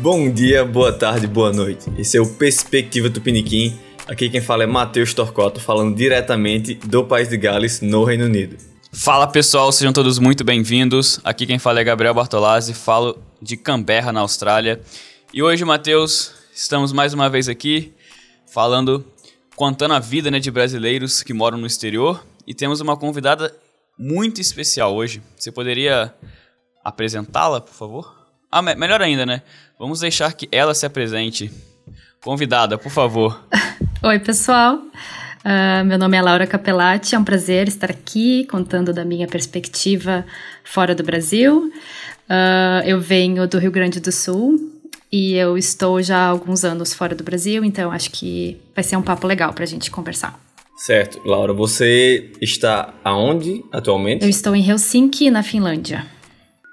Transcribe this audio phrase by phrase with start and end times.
[0.00, 1.90] Bom dia, boa tarde, boa noite.
[1.98, 3.76] Esse é o Perspectiva Tupiniquim.
[4.06, 8.56] Aqui quem fala é Matheus Torquato, falando diretamente do país de Gales, no Reino Unido.
[8.92, 11.20] Fala pessoal, sejam todos muito bem-vindos.
[11.24, 14.80] Aqui quem fala é Gabriel Bartolazzi, falo de Canberra, na Austrália.
[15.34, 17.92] E hoje, Matheus, estamos mais uma vez aqui
[18.46, 19.04] falando,
[19.56, 22.24] contando a vida né, de brasileiros que moram no exterior.
[22.46, 23.52] E temos uma convidada
[23.98, 25.20] muito especial hoje.
[25.36, 26.14] Você poderia
[26.84, 28.17] apresentá-la, por favor?
[28.50, 29.42] Ah, me melhor ainda, né?
[29.78, 31.50] Vamos deixar que ela se apresente.
[32.22, 33.46] Convidada, por favor.
[34.02, 34.76] Oi, pessoal.
[35.44, 40.24] Uh, meu nome é Laura Capelati, é um prazer estar aqui contando da minha perspectiva
[40.64, 41.70] fora do Brasil.
[42.28, 44.58] Uh, eu venho do Rio Grande do Sul
[45.12, 48.96] e eu estou já há alguns anos fora do Brasil, então acho que vai ser
[48.96, 50.38] um papo legal para a gente conversar.
[50.76, 51.20] Certo.
[51.24, 54.24] Laura, você está aonde atualmente?
[54.24, 56.17] Eu estou em Helsinki, na Finlândia.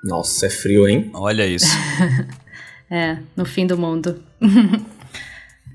[0.06, 1.10] Nossa, é frio, hein?
[1.16, 1.66] Olha isso.
[2.92, 4.24] é, no fim do mundo.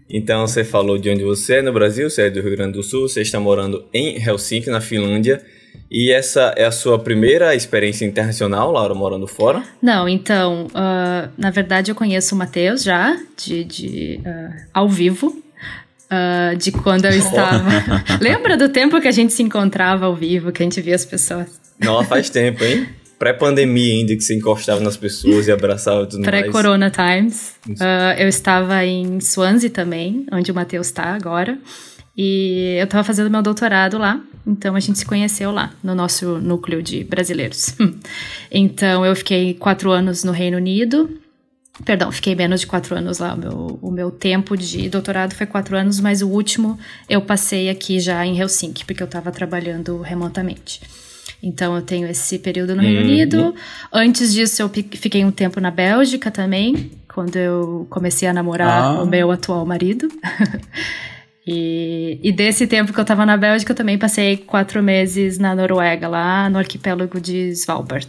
[0.08, 2.82] então você falou de onde você é no Brasil, você é do Rio Grande do
[2.84, 5.44] Sul, você está morando em Helsinki, na Finlândia.
[5.90, 9.64] E essa é a sua primeira experiência internacional, Laura, morando fora?
[9.82, 15.42] Não, então, uh, na verdade eu conheço o Matheus já, de, de uh, ao vivo,
[16.12, 17.70] Uh, de quando eu estava.
[18.20, 21.04] Lembra do tempo que a gente se encontrava ao vivo, que a gente via as
[21.04, 21.60] pessoas?
[21.78, 22.88] Não, faz tempo, hein?
[23.20, 26.30] Pré-pandemia ainda, que você encostava nas pessoas e abraçava tudo mais.
[26.30, 27.54] Pré-corona times.
[27.68, 31.58] Uh, eu estava em Swansea também, onde o Matheus está agora.
[32.16, 36.38] E eu estava fazendo meu doutorado lá, então a gente se conheceu lá, no nosso
[36.38, 37.74] núcleo de brasileiros.
[38.50, 41.10] então eu fiquei quatro anos no Reino Unido,
[41.84, 43.32] Perdão, fiquei menos de quatro anos lá.
[43.32, 47.70] O meu, o meu tempo de doutorado foi quatro anos, mas o último eu passei
[47.70, 50.82] aqui já em Helsinki, porque eu estava trabalhando remotamente.
[51.42, 53.06] Então eu tenho esse período no Reino uhum.
[53.06, 53.54] Unido.
[53.92, 59.02] Antes disso, eu fiquei um tempo na Bélgica também, quando eu comecei a namorar ah.
[59.02, 60.08] o meu atual marido.
[61.46, 65.54] e, e, desse tempo que eu estava na Bélgica, eu também passei quatro meses na
[65.54, 68.08] Noruega, lá no arquipélago de Svalbard.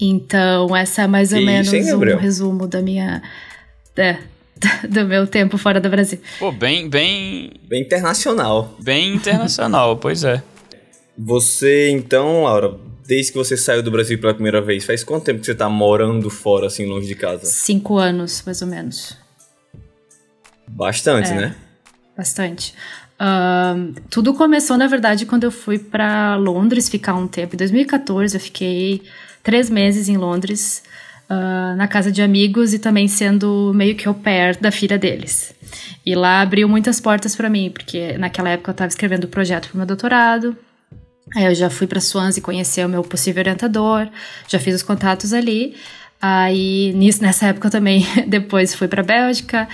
[0.00, 3.22] Então, essa é mais ou e menos um resumo da minha.
[3.96, 4.16] É,
[4.88, 6.18] do meu tempo fora do Brasil.
[6.38, 7.52] Pô, bem, bem.
[7.68, 8.74] Bem internacional.
[8.80, 10.42] Bem internacional, pois é.
[11.22, 12.76] Você, então, Laura,
[13.06, 15.68] desde que você saiu do Brasil pela primeira vez, faz quanto tempo que você tá
[15.68, 17.44] morando fora, assim, longe de casa?
[17.44, 19.18] Cinco anos, mais ou menos.
[20.66, 21.56] Bastante, é, né?
[22.16, 22.74] Bastante.
[23.20, 27.54] Uh, tudo começou, na verdade, quando eu fui para Londres ficar um tempo.
[27.54, 29.02] Em 2014, eu fiquei
[29.42, 30.82] três meses em Londres,
[31.28, 35.54] uh, na casa de amigos e também sendo meio que au pair da filha deles.
[36.06, 39.68] E lá abriu muitas portas para mim, porque naquela época eu estava escrevendo o projeto
[39.68, 40.56] para o meu doutorado.
[41.34, 44.08] Aí eu já fui para Swansea conhecer o meu possível orientador,
[44.48, 45.74] já fiz os contatos ali.
[46.20, 49.68] Aí nisso, nessa época eu também depois fui para Bélgica,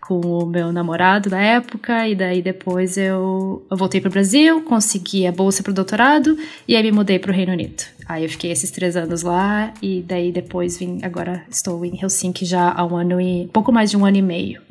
[0.00, 4.62] com o meu namorado da época, e daí depois eu, eu voltei para o Brasil,
[4.62, 7.84] consegui a bolsa para o doutorado e aí me mudei para o Reino Unido.
[8.06, 12.46] Aí eu fiquei esses três anos lá e daí depois vim, agora estou em Helsinki
[12.46, 14.67] já há um ano e pouco mais de um ano e meio.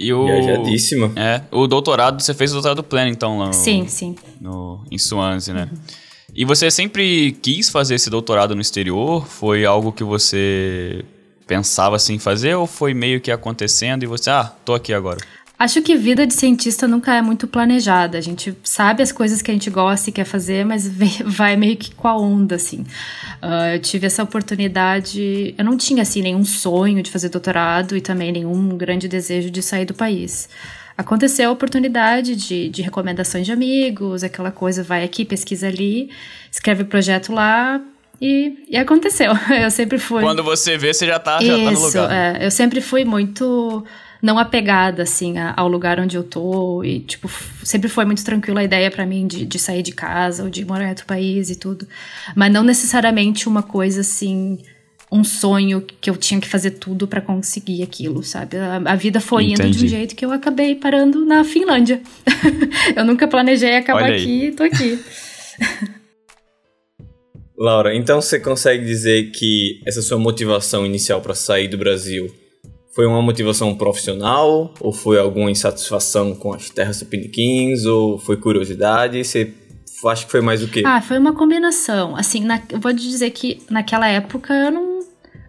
[0.00, 1.12] E o, Viajadíssima.
[1.14, 4.16] É, o doutorado, você fez o doutorado pleno então lá no, Sim, sim.
[4.40, 5.68] No, em Swansea, né?
[5.70, 5.78] Uhum.
[6.34, 9.26] E você sempre quis fazer esse doutorado no exterior?
[9.26, 11.04] Foi algo que você
[11.46, 15.18] pensava assim fazer ou foi meio que acontecendo e você, ah, tô aqui agora?
[15.60, 18.16] Acho que vida de cientista nunca é muito planejada.
[18.16, 20.88] A gente sabe as coisas que a gente gosta e quer fazer, mas
[21.22, 22.78] vai meio que com a onda, assim.
[23.42, 25.54] Uh, eu tive essa oportunidade.
[25.58, 29.60] Eu não tinha, assim, nenhum sonho de fazer doutorado e também nenhum grande desejo de
[29.60, 30.48] sair do país.
[30.96, 36.08] Aconteceu a oportunidade de, de recomendações de amigos, aquela coisa, vai aqui, pesquisa ali,
[36.50, 37.82] escreve o projeto lá,
[38.18, 39.32] e, e, aconteceu.
[39.62, 40.22] Eu sempre fui.
[40.22, 42.10] Quando você vê, você já tá, já tá no lugar.
[42.10, 43.84] É, eu sempre fui muito
[44.22, 46.84] não apegada, assim, ao lugar onde eu tô.
[46.84, 47.30] E, tipo,
[47.62, 50.64] sempre foi muito tranquila a ideia para mim de, de sair de casa ou de
[50.64, 51.86] morar em outro país e tudo.
[52.34, 54.58] Mas não necessariamente uma coisa assim
[55.12, 58.56] um sonho que eu tinha que fazer tudo para conseguir aquilo, sabe?
[58.56, 59.68] A, a vida foi Entendi.
[59.68, 62.00] indo de um jeito que eu acabei parando na Finlândia.
[62.94, 65.00] eu nunca planejei acabar aqui e tô aqui.
[67.58, 72.32] Laura, então você consegue dizer que essa sua motivação inicial para sair do Brasil
[72.92, 79.22] foi uma motivação profissional ou foi alguma insatisfação com as terras tupiniquins ou foi curiosidade?
[79.24, 79.54] Você
[80.04, 80.82] acha que foi mais o quê?
[80.84, 82.16] Ah, foi uma combinação.
[82.16, 85.00] Assim, na, eu vou te dizer que naquela época eu não,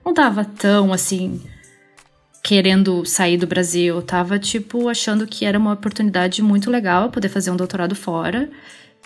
[0.06, 1.42] não tava tão assim
[2.44, 3.96] querendo sair do Brasil.
[3.96, 8.50] Eu tava tipo achando que era uma oportunidade muito legal poder fazer um doutorado fora.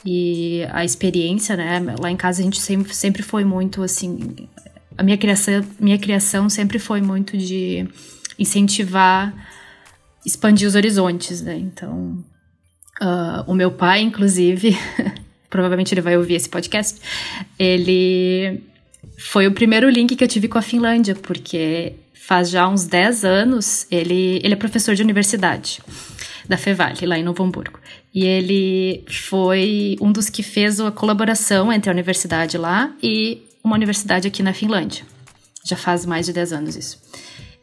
[0.06, 1.82] E a experiência, né?
[2.00, 4.36] Lá em casa a gente sempre, sempre foi muito assim.
[4.98, 7.88] a minha criação, minha criação sempre foi muito de
[8.38, 9.34] incentivar,
[10.26, 11.58] expandir os horizontes, né?
[11.58, 12.24] Então,
[13.02, 14.78] uh, o meu pai, inclusive,
[15.50, 17.00] provavelmente ele vai ouvir esse podcast,
[17.58, 18.62] ele
[19.18, 23.24] foi o primeiro link que eu tive com a Finlândia, porque faz já uns 10
[23.24, 25.80] anos, ele, ele é professor de universidade
[26.48, 27.80] da Fevale, lá em Novo Hamburgo.
[28.14, 33.76] E ele foi um dos que fez a colaboração entre a universidade lá e uma
[33.76, 35.04] universidade aqui na Finlândia.
[35.64, 37.00] Já faz mais de 10 anos isso.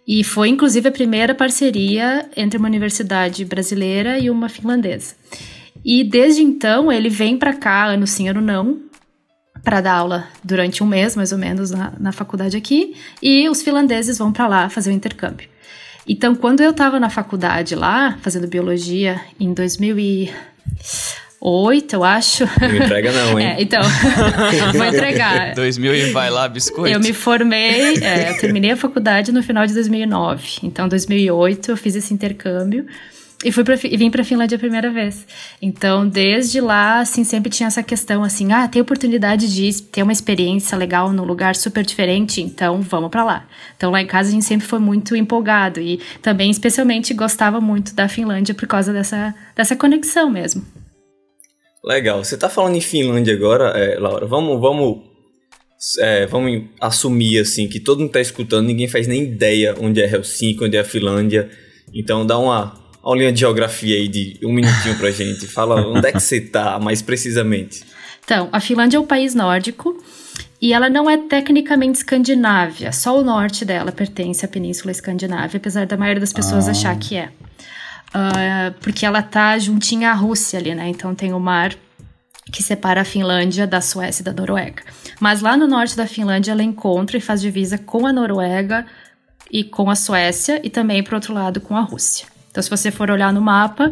[0.06, 5.14] E foi inclusive a primeira parceria entre uma universidade brasileira e uma finlandesa.
[5.84, 8.80] E desde então ele vem para cá, ano sim, ano não,
[9.62, 13.62] para dar aula durante um mês, mais ou menos, na, na faculdade aqui, e os
[13.62, 15.48] finlandeses vão para lá fazer o intercâmbio.
[16.06, 19.52] Então, quando eu estava na faculdade lá, fazendo biologia, em
[21.42, 22.44] 2008, eu acho.
[22.60, 23.46] Não entrega não, hein?
[23.46, 23.82] É, então,
[24.72, 25.54] vou entregar.
[25.54, 26.94] 2000 e vai lá, biscoito.
[26.94, 30.60] Eu me formei, é, eu terminei a faculdade no final de 2009.
[30.62, 32.86] Então, 2008 eu fiz esse intercâmbio.
[33.44, 35.26] E, fui pra, e vim pra Finlândia a primeira vez.
[35.60, 40.12] Então, desde lá, assim, sempre tinha essa questão, assim, ah, tem oportunidade de ter uma
[40.12, 43.44] experiência legal num lugar super diferente, então vamos para lá.
[43.76, 47.92] Então, lá em casa a gente sempre foi muito empolgado e também, especialmente, gostava muito
[47.96, 50.64] da Finlândia por causa dessa, dessa conexão mesmo.
[51.84, 52.22] Legal.
[52.22, 54.26] Você tá falando em Finlândia agora, é, Laura.
[54.26, 55.00] Vamos, vamos,
[55.98, 60.08] é, vamos assumir, assim, que todo mundo tá escutando, ninguém faz nem ideia onde é
[60.08, 61.50] Helsinki, onde é a Finlândia.
[61.92, 65.46] Então, dá uma aulinha de geografia aí de um minutinho pra gente.
[65.48, 67.82] Fala onde é que você tá, mais precisamente.
[68.24, 70.00] Então, a Finlândia é um país nórdico
[70.60, 72.92] e ela não é tecnicamente escandinávia.
[72.92, 76.70] Só o norte dela pertence à Península Escandinávia, apesar da maioria das pessoas ah.
[76.70, 77.30] achar que é.
[78.14, 80.88] Uh, porque ela tá juntinha à Rússia ali, né?
[80.88, 81.74] Então tem o mar
[82.50, 84.82] que separa a Finlândia da Suécia e da Noruega.
[85.18, 88.86] Mas lá no norte da Finlândia ela encontra e faz divisa com a Noruega
[89.50, 92.26] e com a Suécia e também, por outro lado, com a Rússia.
[92.50, 93.90] Então, se você for olhar no mapa,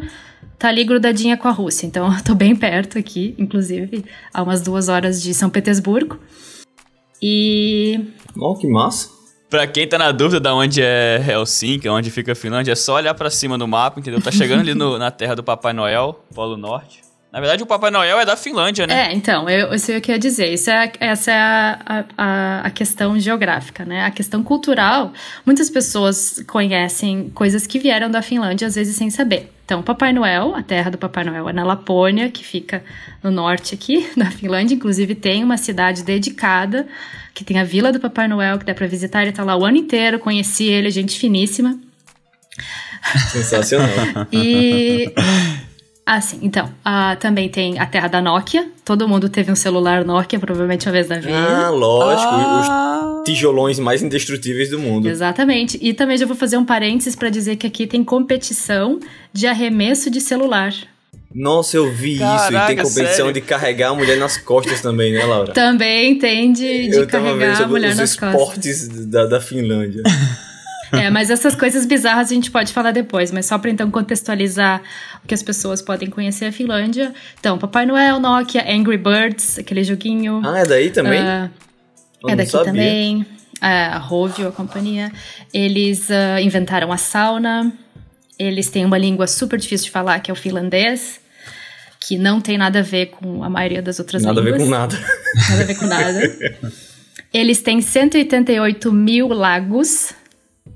[0.58, 1.87] tá ali grudadinha com a Rússia.
[1.87, 6.19] Então, eu tô bem perto aqui, inclusive, a umas duas horas de São Petersburgo.
[7.22, 8.12] E.
[8.37, 9.19] Oh, que massa!
[9.50, 12.94] Pra quem tá na dúvida de onde é Helsinki, onde fica a Finlândia, é só
[12.94, 14.23] olhar para cima no mapa, entendeu?
[14.23, 17.00] Tá chegando ali no, na terra do Papai Noel, Polo Norte.
[17.32, 19.08] Na verdade, o Papai Noel é da Finlândia, né?
[19.08, 20.52] É, então, eu, eu sei o que eu ia dizer.
[20.52, 24.05] Isso é, essa é a, a, a, questão geográfica, né?
[24.05, 25.12] A questão cultural,
[25.44, 29.50] muitas pessoas conhecem coisas que vieram da Finlândia, às vezes sem saber.
[29.70, 32.82] Então, Papai Noel, a terra do Papai Noel é na Lapônia, que fica
[33.22, 34.75] no norte aqui da Finlândia.
[34.75, 36.88] Inclusive, tem uma cidade dedicada,
[37.32, 39.22] que tem a Vila do Papai Noel, que dá pra visitar.
[39.22, 41.78] Ele tá lá o ano inteiro, conheci ele, gente finíssima.
[43.31, 44.26] Sensacional.
[44.32, 45.14] e
[46.05, 46.40] ah, sim.
[46.43, 48.69] Então, uh, também tem a terra da Nokia.
[48.84, 51.38] Todo mundo teve um celular Nokia, provavelmente uma vez na vida.
[51.38, 52.32] Ah, lógico.
[52.32, 52.61] Ah.
[52.61, 55.08] Os tijolões mais indestrutíveis do mundo.
[55.08, 55.78] Exatamente.
[55.81, 58.99] E também já vou fazer um parênteses para dizer que aqui tem competição
[59.32, 60.75] de arremesso de celular.
[61.32, 62.52] Nossa, eu vi Caraca, isso.
[62.52, 63.32] E tem competição sério?
[63.32, 65.52] de carregar a mulher nas costas também, né, Laura?
[65.52, 68.34] Também tem de, de carregar a mulher nas costas.
[68.34, 70.02] Os esportes da, da Finlândia.
[70.93, 74.82] É, mas essas coisas bizarras a gente pode falar depois, mas só para então contextualizar
[75.22, 77.15] o que as pessoas podem conhecer a Finlândia.
[77.39, 80.43] Então, Papai Noel, Nokia, Angry Birds, aquele joguinho.
[80.44, 81.20] Ah, é daí também?
[81.20, 81.48] Uh,
[82.29, 82.65] é daqui sabia.
[82.67, 83.22] também.
[83.22, 83.27] Uh,
[83.62, 85.12] a Rovio, a companhia.
[85.53, 87.72] Eles uh, inventaram a sauna.
[88.39, 91.20] Eles têm uma língua super difícil de falar, que é o finlandês
[92.00, 94.67] que não tem nada a ver com a maioria das outras nada línguas.
[94.69, 95.50] Nada a ver com nada.
[95.50, 96.79] Nada a ver com nada.
[97.32, 100.12] Eles têm 188 mil lagos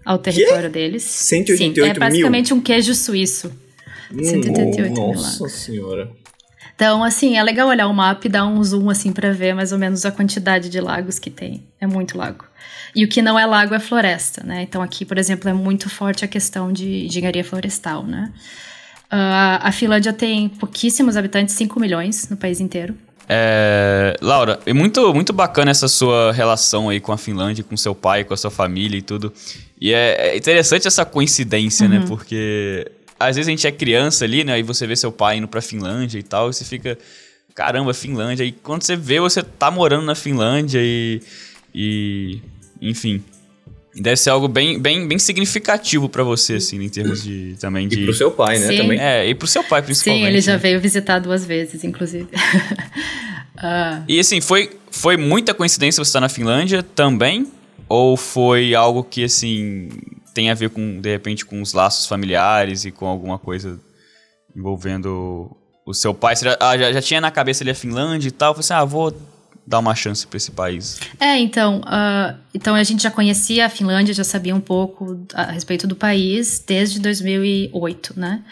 [0.04, 0.78] ao território que?
[0.78, 1.02] deles.
[1.02, 2.60] 188 Sim, é basicamente mil?
[2.60, 3.50] um queijo suíço.
[4.12, 5.14] 188 mil.
[5.14, 6.10] Nossa senhora.
[6.74, 9.70] Então, assim, é legal olhar o mapa e dar um zoom, assim, para ver mais
[9.70, 11.62] ou menos a quantidade de lagos que tem.
[11.80, 12.44] É muito lago.
[12.94, 14.62] E o que não é lago é floresta, né?
[14.62, 18.32] Então, aqui, por exemplo, é muito forte a questão de engenharia florestal, né?
[19.06, 22.96] Uh, a Finlândia tem pouquíssimos habitantes, 5 milhões no país inteiro.
[23.28, 27.94] É, Laura, é muito, muito bacana essa sua relação aí com a Finlândia, com seu
[27.94, 29.32] pai, com a sua família e tudo.
[29.80, 31.96] E é, é interessante essa coincidência, né?
[31.96, 32.02] uhum.
[32.02, 32.08] né?
[32.08, 34.58] Porque às vezes a gente é criança ali, né?
[34.58, 36.98] E você vê seu pai indo pra Finlândia e tal, e você fica,
[37.54, 38.44] caramba, Finlândia.
[38.44, 41.20] E quando você vê, você tá morando na Finlândia e.
[41.74, 42.40] e
[42.80, 43.22] enfim.
[43.96, 48.00] Deve ser algo bem, bem, bem significativo para você, assim, em termos de também de.
[48.00, 48.66] E pro seu pai, né?
[48.66, 48.76] Sim.
[48.78, 48.98] Também.
[48.98, 50.22] É, e pro seu pai, principalmente.
[50.22, 50.58] Sim, ele já né?
[50.58, 52.24] veio visitar duas vezes, inclusive.
[52.24, 54.02] uh.
[54.08, 57.46] E assim, foi, foi muita coincidência você estar na Finlândia também?
[57.88, 59.90] Ou foi algo que, assim,
[60.34, 63.80] tem a ver com, de repente, com os laços familiares e com alguma coisa
[64.54, 66.34] envolvendo o seu pai?
[66.34, 68.52] Você já, ah, já, já tinha na cabeça ali a Finlândia e tal?
[68.52, 69.16] Você assim, ah, vou
[69.66, 71.00] dar uma chance para esse país?
[71.18, 75.52] É, então, uh, então a gente já conhecia a Finlândia, já sabia um pouco a
[75.52, 78.44] respeito do país desde 2008, né?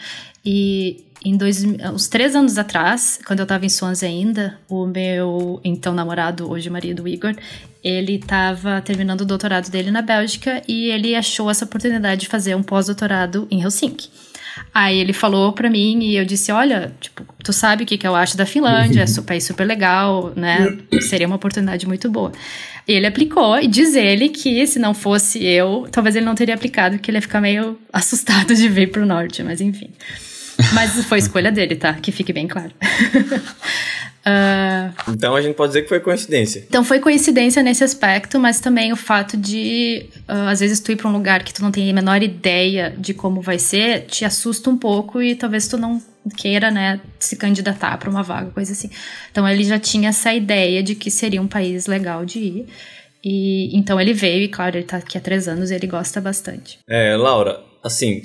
[0.45, 5.59] E em dois, uns três anos atrás, quando eu estava em Swansea ainda, o meu
[5.63, 7.35] então namorado, hoje marido Igor,
[7.83, 12.55] ele estava terminando o doutorado dele na Bélgica e ele achou essa oportunidade de fazer
[12.55, 14.09] um pós-doutorado em Helsinki.
[14.73, 18.07] Aí ele falou para mim e eu disse: Olha, tipo, tu sabe o que, que
[18.07, 20.77] eu acho da Finlândia, é super, super legal, né?
[21.01, 22.31] Seria uma oportunidade muito boa.
[22.87, 26.97] Ele aplicou e diz ele que se não fosse eu, talvez ele não teria aplicado,
[26.97, 29.89] porque ele ia ficar meio assustado de vir pro norte, mas enfim.
[30.73, 31.93] Mas foi escolha dele, tá?
[31.93, 32.71] Que fique bem claro.
[34.25, 36.63] Uh, então a gente pode dizer que foi coincidência.
[36.67, 40.95] Então foi coincidência nesse aspecto, mas também o fato de, uh, às vezes, tu ir
[40.95, 44.25] pra um lugar que tu não tem a menor ideia de como vai ser, te
[44.25, 46.01] assusta um pouco e talvez tu não
[46.37, 48.89] queira, né, se candidatar para uma vaga, coisa assim.
[49.31, 52.65] Então ele já tinha essa ideia de que seria um país legal de ir.
[53.23, 56.19] E então ele veio, e claro, ele tá aqui há três anos e ele gosta
[56.19, 56.79] bastante.
[56.87, 58.21] É, Laura, assim,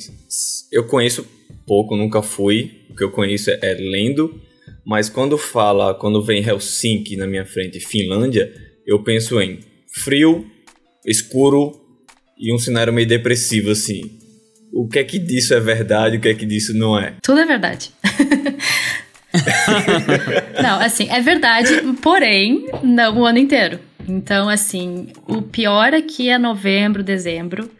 [0.72, 1.24] eu conheço
[1.68, 2.82] pouco, nunca fui.
[2.90, 4.48] O que eu conheço é, é lendo
[4.88, 8.50] mas quando fala, quando vem Helsinki na minha frente, Finlândia,
[8.86, 10.46] eu penso em frio,
[11.04, 11.78] escuro
[12.38, 14.18] e um cenário meio depressivo assim.
[14.72, 17.16] O que é que disso é verdade, o que é que disso não é?
[17.22, 17.90] Tudo é verdade.
[20.62, 21.68] não, assim, é verdade,
[22.00, 23.78] porém, não o ano inteiro.
[24.08, 27.70] Então, assim, o pior aqui é novembro, dezembro.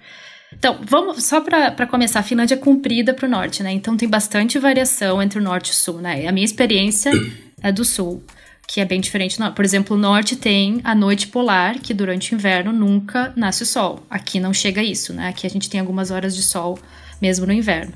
[0.53, 3.71] Então, vamos só para começar, a Finlândia é comprida para o norte, né?
[3.73, 6.27] Então tem bastante variação entre o norte e o sul, né?
[6.27, 7.13] A minha experiência
[7.63, 8.23] é do sul,
[8.67, 9.39] que é bem diferente.
[9.55, 13.67] Por exemplo, o norte tem a noite polar, que durante o inverno nunca nasce o
[13.67, 14.01] sol.
[14.09, 15.29] Aqui não chega isso, né?
[15.29, 16.79] Aqui a gente tem algumas horas de sol
[17.21, 17.93] mesmo no inverno.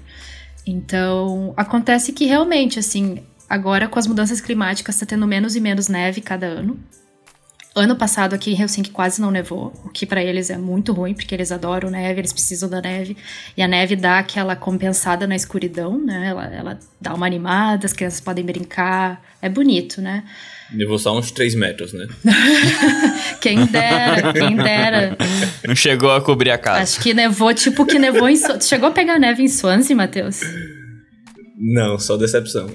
[0.67, 5.89] Então, acontece que realmente, assim, agora com as mudanças climáticas está tendo menos e menos
[5.89, 6.79] neve cada ano.
[7.75, 11.15] Ano passado aqui em Helsinki quase não nevou, o que para eles é muito ruim,
[11.15, 13.17] porque eles adoram neve, eles precisam da neve.
[13.57, 16.29] E a neve dá aquela compensada na escuridão, né?
[16.29, 19.23] Ela, ela dá uma animada, as crianças podem brincar.
[19.41, 20.23] É bonito, né?
[20.71, 22.07] Nevou só uns 3 metros, né?
[23.41, 25.17] quem dera, quem dera.
[25.67, 26.83] Não chegou a cobrir a casa.
[26.83, 28.37] Acho que nevou, tipo que nevou em...
[28.61, 30.41] Chegou a pegar neve em Swansea, Matheus?
[31.59, 32.71] Não, só decepção.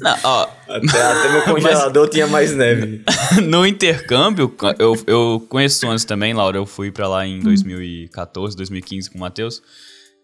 [0.00, 0.48] Não, ó.
[0.68, 2.10] Até, até meu congelador mas...
[2.10, 3.02] tinha mais neve.
[3.42, 6.58] no intercâmbio, eu, eu conheço Swansea também, Laura.
[6.58, 9.62] Eu fui para lá em 2014, 2015 com o Matheus.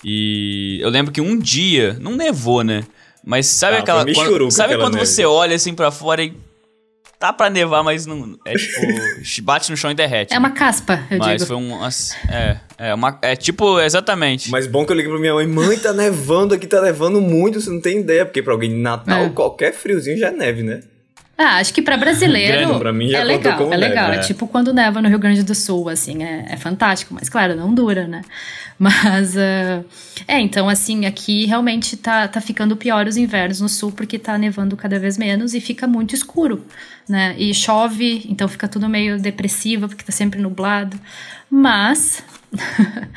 [0.04, 2.84] E eu lembro que um dia, não nevou, né?
[3.24, 4.04] Mas sabe ah, aquela.
[4.04, 5.06] Quando, sabe quando neve.
[5.06, 6.34] você olha assim para fora e
[7.18, 8.38] tá pra nevar, mas não.
[8.44, 8.80] É tipo.
[9.42, 10.34] bate no chão e derrete.
[10.34, 11.46] É uma caspa, eu mas digo.
[11.46, 11.84] foi um.
[12.28, 14.50] É, é, uma, é tipo, exatamente.
[14.50, 17.60] Mas bom que eu liguei pra minha mãe: mãe, tá nevando aqui, tá nevando muito,
[17.60, 18.24] você não tem ideia.
[18.24, 19.28] Porque pra alguém de Natal, é.
[19.30, 20.80] qualquer friozinho já é neve, né?
[21.36, 24.08] Ah, acho que para brasileiro pra mim já é legal, é legal.
[24.10, 27.28] Neve, é tipo quando neva no Rio Grande do Sul, assim, é, é fantástico, mas
[27.28, 28.22] claro, não dura, né?
[28.76, 29.84] Mas, uh,
[30.26, 34.36] é, então, assim, aqui realmente tá, tá ficando pior os invernos no sul, porque tá
[34.36, 36.64] nevando cada vez menos e fica muito escuro,
[37.08, 37.36] né?
[37.38, 40.98] E chove, então fica tudo meio depressivo, porque tá sempre nublado.
[41.48, 43.08] Mas, uh,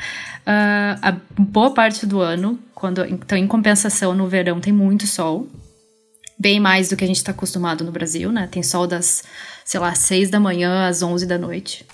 [1.02, 5.48] a boa parte do ano, quando, então, em compensação, no verão tem muito sol,
[6.38, 8.48] bem mais do que a gente está acostumado no Brasil, né?
[8.50, 9.24] Tem sol das,
[9.64, 11.84] sei lá, 6 da manhã às 11 da noite.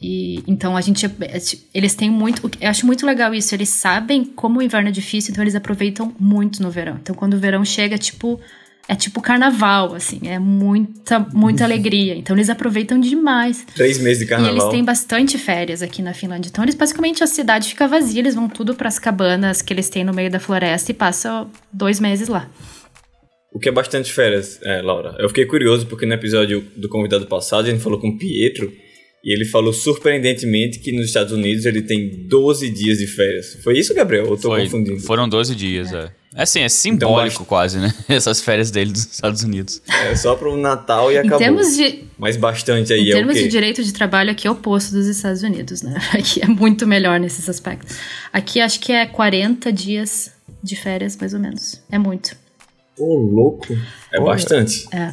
[0.00, 1.06] E, então a gente.
[1.06, 1.40] É,
[1.72, 2.50] eles têm muito.
[2.60, 3.54] Eu acho muito legal isso.
[3.54, 6.98] Eles sabem como o inverno é difícil, então eles aproveitam muito no verão.
[7.00, 8.40] Então quando o verão chega, tipo.
[8.86, 12.14] É tipo carnaval, assim, é muita, muita alegria.
[12.14, 13.64] Então eles aproveitam demais.
[13.74, 14.54] Três meses de carnaval.
[14.54, 16.50] E eles têm bastante férias aqui na Finlândia.
[16.50, 19.88] Então eles basicamente a cidade fica vazia, eles vão tudo para as cabanas que eles
[19.88, 22.46] têm no meio da floresta e passam dois meses lá.
[23.54, 25.14] O que é bastante férias, é, Laura.
[25.16, 28.70] Eu fiquei curioso porque no episódio do convidado passado a gente falou com o Pietro
[29.22, 33.56] e ele falou surpreendentemente que nos Estados Unidos ele tem 12 dias de férias.
[33.62, 34.28] Foi isso, Gabriel?
[34.28, 35.00] Ou tô Foi, confundindo?
[35.00, 36.10] Foram 12 dias, é.
[36.34, 36.42] é.
[36.42, 37.94] Assim, é simbólico então, quase, né?
[38.08, 39.80] Essas férias dele dos Estados Unidos.
[39.88, 41.36] É só pro Natal e acabou.
[41.36, 42.02] Em termos de...
[42.18, 45.06] Mas bastante aí em é termos de direito de trabalho, aqui é o oposto dos
[45.06, 45.96] Estados Unidos, né?
[46.12, 47.96] Aqui é muito melhor nesses aspectos.
[48.32, 51.80] Aqui acho que é 40 dias de férias, mais ou menos.
[51.88, 52.43] É muito.
[52.98, 53.66] Ô, louco.
[54.12, 54.86] É bastante.
[54.94, 55.12] É.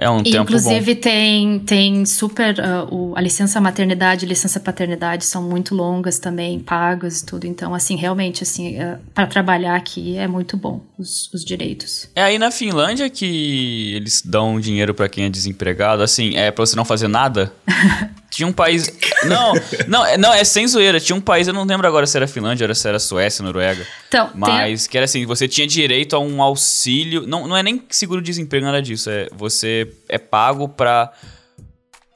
[0.00, 2.56] É um tempo Inclusive tem, tem super...
[2.58, 7.46] Uh, o, a licença maternidade e licença paternidade são muito longas também, pagas e tudo.
[7.46, 12.08] Então, assim, realmente, assim, uh, para trabalhar aqui é muito bom os, os direitos.
[12.14, 16.02] É aí na Finlândia que eles dão dinheiro para quem é desempregado?
[16.02, 17.52] Assim, é pra você não fazer nada?
[18.30, 18.92] Tinha um país.
[19.24, 19.52] Não,
[19.88, 21.00] não, é, não, é sem zoeira.
[21.00, 23.84] Tinha um país, eu não lembro agora se era Finlândia, se era Suécia, Noruega.
[24.06, 27.26] Então, mas que era assim: você tinha direito a um auxílio.
[27.26, 29.10] Não, não é nem seguro-desemprego, nada disso.
[29.10, 31.12] É você você é pago para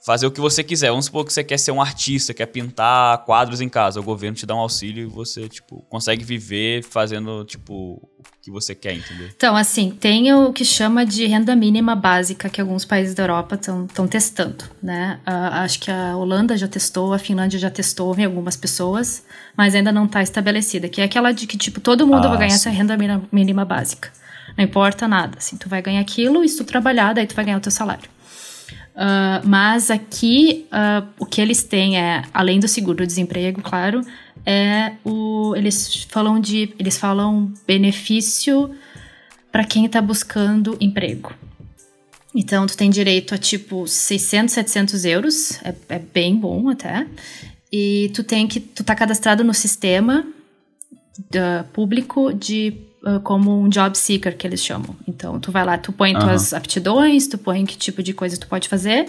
[0.05, 0.91] fazer o que você quiser.
[0.91, 4.01] Vamos supor que você quer ser um artista, quer pintar quadros em casa.
[4.01, 8.51] O governo te dá um auxílio e você, tipo, consegue viver fazendo, tipo, o que
[8.51, 9.29] você quer, entendeu?
[9.35, 13.55] Então, assim, tem o que chama de renda mínima básica que alguns países da Europa
[13.55, 15.21] estão testando, né?
[15.27, 19.25] Uh, acho que a Holanda já testou, a Finlândia já testou em algumas pessoas,
[19.57, 22.39] mas ainda não está estabelecida, que é aquela de que, tipo, todo mundo ah, vai
[22.39, 22.57] ganhar sim.
[22.57, 22.97] essa renda
[23.31, 24.11] mínima básica.
[24.57, 27.45] Não importa nada, assim, tu vai ganhar aquilo e se tu trabalhar, daí tu vai
[27.45, 28.09] ganhar o teu salário.
[28.95, 34.03] Uh, mas aqui uh, o que eles têm é, além do seguro-desemprego, claro,
[34.45, 38.71] é o eles falam de eles falam benefício
[39.51, 41.33] para quem está buscando emprego.
[42.35, 47.07] Então tu tem direito a tipo 600, 700 euros, é, é bem bom até.
[47.71, 50.27] E tu tem que tu tá cadastrado no sistema
[51.19, 52.75] uh, público de
[53.25, 54.95] como um job seeker, que eles chamam.
[55.07, 56.21] Então, tu vai lá, tu põe uhum.
[56.21, 59.09] tuas aptidões, tu põe que tipo de coisa tu pode fazer,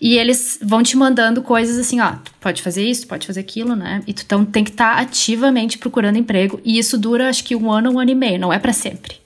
[0.00, 3.40] e eles vão te mandando coisas assim, ó, tu pode fazer isso, tu pode fazer
[3.40, 4.02] aquilo, né?
[4.06, 7.54] E tu então, tem que estar tá ativamente procurando emprego, e isso dura acho que
[7.54, 9.16] um ano, um ano e meio, não é para sempre.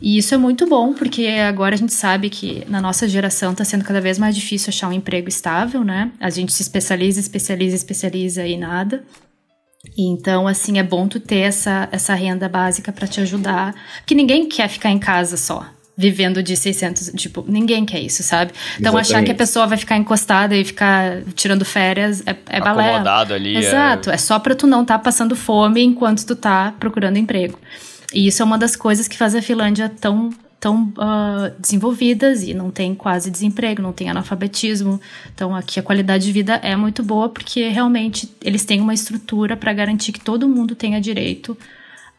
[0.00, 3.64] E isso é muito bom, porque agora a gente sabe que na nossa geração está
[3.64, 6.10] sendo cada vez mais difícil achar um emprego estável, né?
[6.18, 9.04] A gente se especializa, especializa, especializa e nada.
[9.96, 13.74] Então, assim, é bom tu ter essa, essa renda básica para te ajudar.
[13.98, 17.12] Porque ninguém quer ficar em casa só, vivendo de 600.
[17.14, 18.52] Tipo, ninguém quer isso, sabe?
[18.80, 19.06] Então, Exatamente.
[19.06, 22.90] achar que a pessoa vai ficar encostada e ficar tirando férias é, é balé.
[22.90, 23.56] Acomodado ali.
[23.56, 24.10] Exato.
[24.10, 24.14] É...
[24.14, 27.58] é só pra tu não estar tá passando fome enquanto tu tá procurando emprego.
[28.14, 30.30] E isso é uma das coisas que faz a Finlândia tão
[30.62, 35.00] tão uh, desenvolvidas e não tem quase desemprego, não tem analfabetismo.
[35.34, 39.56] Então aqui a qualidade de vida é muito boa porque realmente eles têm uma estrutura
[39.56, 41.58] para garantir que todo mundo tenha direito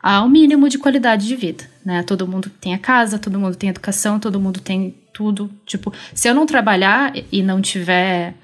[0.02, 2.04] ao mínimo de qualidade de vida, né?
[2.04, 5.50] Todo mundo tem a casa, todo mundo tem educação, todo mundo tem tudo.
[5.65, 8.36] Tipo, se eu não trabalhar e não tiver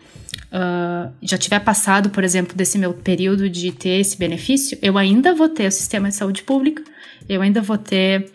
[0.52, 5.34] Uh, já tiver passado, por exemplo, desse meu período de ter esse benefício, eu ainda
[5.34, 6.84] vou ter o sistema de saúde pública,
[7.28, 8.32] eu ainda vou ter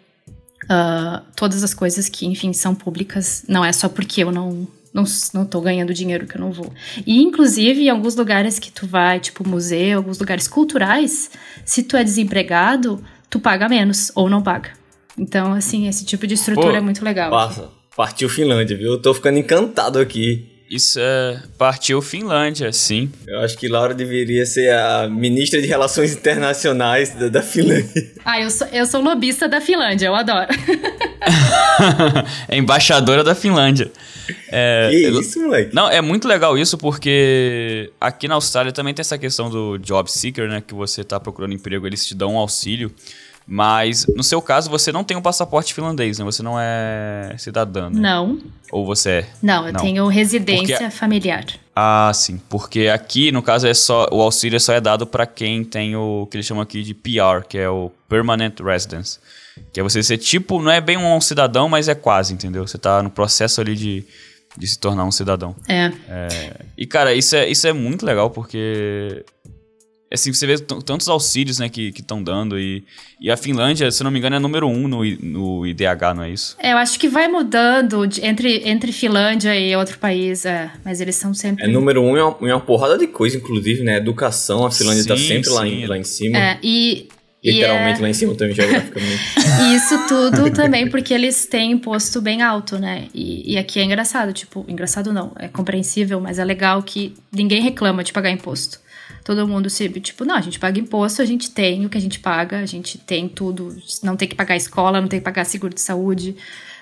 [0.64, 5.04] Uh, todas as coisas que, enfim, são públicas, não é só porque eu não, não,
[5.32, 6.72] não tô ganhando dinheiro que eu não vou.
[7.06, 11.30] E, inclusive, em alguns lugares que tu vai, tipo museu, alguns lugares culturais,
[11.64, 14.70] se tu é desempregado, tu paga menos ou não paga.
[15.18, 17.30] Então, assim, esse tipo de estrutura Pô, é muito legal.
[17.30, 17.68] Passa.
[17.96, 18.92] Partiu Finlândia, viu?
[18.92, 20.53] Eu tô ficando encantado aqui.
[20.70, 21.42] Isso é.
[21.58, 23.10] Partiu Finlândia, sim.
[23.26, 28.12] Eu acho que Laura deveria ser a ministra de Relações Internacionais da, da Finlândia.
[28.24, 30.48] Ah, eu sou, eu sou lobista da Finlândia, eu adoro.
[32.48, 33.90] é embaixadora da Finlândia.
[34.50, 35.74] É, que isso, moleque?
[35.74, 40.10] Não, é muito legal isso porque aqui na Austrália também tem essa questão do job
[40.10, 40.62] seeker, né?
[40.66, 42.90] Que você tá procurando emprego, eles te dão um auxílio.
[43.46, 46.24] Mas no seu caso, você não tem um passaporte finlandês, né?
[46.24, 48.00] Você não é cidadã, né?
[48.00, 48.38] Não.
[48.72, 49.28] Ou você é?
[49.42, 49.80] Não, eu não.
[49.80, 50.90] tenho residência porque...
[50.90, 51.44] familiar.
[51.76, 52.40] Ah, sim.
[52.48, 56.26] Porque aqui, no caso, é só o auxílio só é dado para quem tem o
[56.30, 59.18] que eles chamam aqui de PR, que é o Permanent Residence.
[59.72, 62.66] Que é você ser tipo, não é bem um cidadão, mas é quase, entendeu?
[62.66, 64.04] Você tá no processo ali de,
[64.56, 65.54] de se tornar um cidadão.
[65.68, 65.92] É.
[66.08, 66.56] é.
[66.78, 69.24] E, cara, isso é, isso é muito legal, porque
[70.14, 72.84] assim, você vê tantos auxílios, né, que estão dando e,
[73.20, 76.30] e a Finlândia, se não me engano, é número um no, no IDH, não é
[76.30, 76.56] isso?
[76.58, 81.00] É, eu acho que vai mudando de, entre, entre Finlândia e outro país, é, mas
[81.00, 81.64] eles são sempre...
[81.64, 85.16] É número um em uma, uma porrada de coisa, inclusive, né, educação, a Finlândia está
[85.16, 85.54] sempre sim.
[85.54, 86.38] lá, em, lá em cima.
[86.38, 87.08] É, e...
[87.44, 88.02] Literalmente é...
[88.02, 89.20] lá em cima também, geograficamente.
[89.60, 93.08] E isso tudo também porque eles têm imposto bem alto, né?
[93.14, 97.60] E, e, aqui é engraçado, tipo, engraçado não, é compreensível, mas é legal que ninguém
[97.60, 98.82] reclama de pagar imposto
[99.24, 102.00] todo mundo se, tipo, não, a gente paga imposto, a gente tem o que a
[102.00, 105.46] gente paga, a gente tem tudo, não tem que pagar escola, não tem que pagar
[105.46, 106.36] seguro de saúde,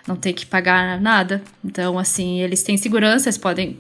[0.07, 1.41] não tem que pagar nada.
[1.65, 3.79] Então, assim, eles têm segurança, eles podem.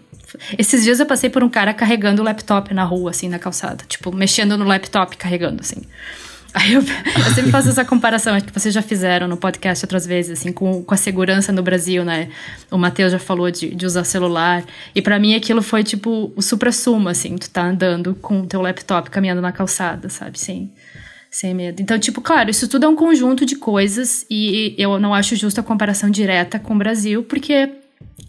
[0.56, 3.84] Esses dias eu passei por um cara carregando o laptop na rua, assim, na calçada,
[3.86, 5.82] tipo, mexendo no laptop, carregando, assim.
[6.54, 10.06] Aí eu, eu, sempre faço essa comparação, acho que vocês já fizeram no podcast outras
[10.06, 12.28] vezes, assim, com, com a segurança no Brasil, né?
[12.70, 14.62] O Matheus já falou de, de usar celular.
[14.94, 18.60] E para mim aquilo foi tipo o supra-sumo, assim, tu tá andando com o teu
[18.60, 20.38] laptop caminhando na calçada, sabe?
[20.38, 20.70] Sem,
[21.30, 21.80] sem medo.
[21.80, 25.58] Então, tipo, claro, isso tudo é um conjunto de coisas e eu não acho justo
[25.58, 27.70] a comparação direta com o Brasil, porque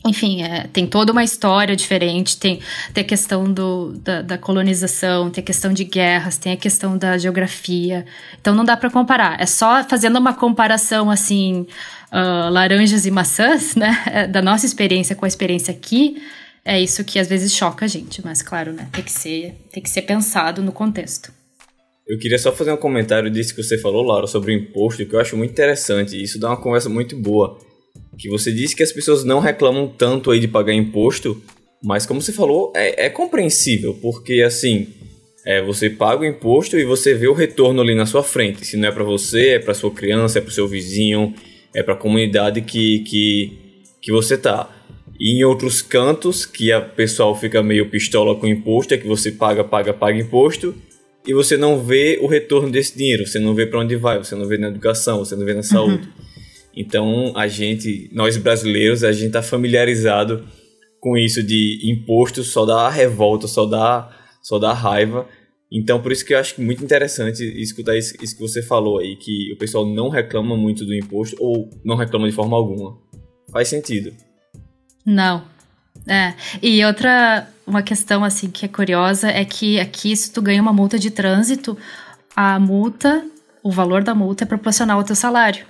[0.06, 2.60] enfim, é, tem toda uma história diferente, tem,
[2.94, 6.98] tem a questão do, da, da, colonização, tem a questão de guerras, tem a questão
[6.98, 8.06] da geografia.
[8.40, 9.40] Então não dá para comparar.
[9.40, 11.66] É só fazendo uma comparação assim,
[12.12, 14.04] uh, laranjas e maçãs, né?
[14.08, 16.22] É, da nossa experiência com a experiência aqui,
[16.66, 18.24] é isso que às vezes choca a gente.
[18.26, 18.90] Mas claro, né?
[18.92, 21.32] Tem que ser, tem que ser pensado no contexto.
[22.06, 25.16] Eu queria só fazer um comentário disso que você falou, Laura, sobre o imposto, que
[25.16, 26.22] eu acho muito interessante.
[26.22, 27.58] Isso dá uma conversa muito boa
[28.18, 31.42] que você disse que as pessoas não reclamam tanto aí de pagar imposto,
[31.84, 34.88] mas como você falou, é, é compreensível, porque assim,
[35.46, 38.66] é, você paga o imposto e você vê o retorno ali na sua frente.
[38.66, 41.34] Se não é para você, é para sua criança, é para seu vizinho,
[41.74, 43.58] é para a comunidade que, que,
[44.02, 44.70] que você tá.
[45.20, 49.08] E em outros cantos, que a pessoal fica meio pistola com o imposto, é que
[49.08, 50.74] você paga, paga, paga imposto
[51.26, 54.36] e você não vê o retorno desse dinheiro, você não vê para onde vai, você
[54.36, 56.08] não vê na educação, você não vê na saúde.
[56.08, 56.33] Uhum.
[56.76, 60.48] Então, a gente, nós brasileiros, a gente tá familiarizado
[61.04, 64.10] com isso de imposto só dá revolta, só dá,
[64.42, 65.28] só dá raiva.
[65.70, 69.18] Então, por isso que eu acho muito interessante escutar isso, isso, que você falou aí,
[69.18, 72.98] que o pessoal não reclama muito do imposto ou não reclama de forma alguma.
[73.52, 74.14] Faz sentido.
[75.06, 75.44] Não.
[76.08, 76.34] É.
[76.62, 80.72] E outra, uma questão assim que é curiosa é que aqui, se tu ganha uma
[80.72, 81.78] multa de trânsito,
[82.34, 83.26] a multa,
[83.62, 85.66] o valor da multa é proporcional ao teu salário.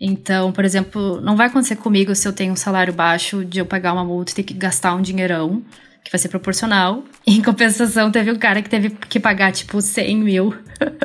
[0.00, 3.66] Então, por exemplo, não vai acontecer comigo se eu tenho um salário baixo de eu
[3.66, 5.62] pagar uma multa e ter que gastar um dinheirão,
[6.04, 7.02] que vai ser proporcional.
[7.26, 10.54] Em compensação, teve um cara que teve que pagar, tipo, 100 mil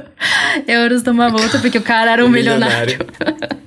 [0.67, 2.99] euros numa multa, porque o cara era um milionário.
[2.99, 3.61] milionário.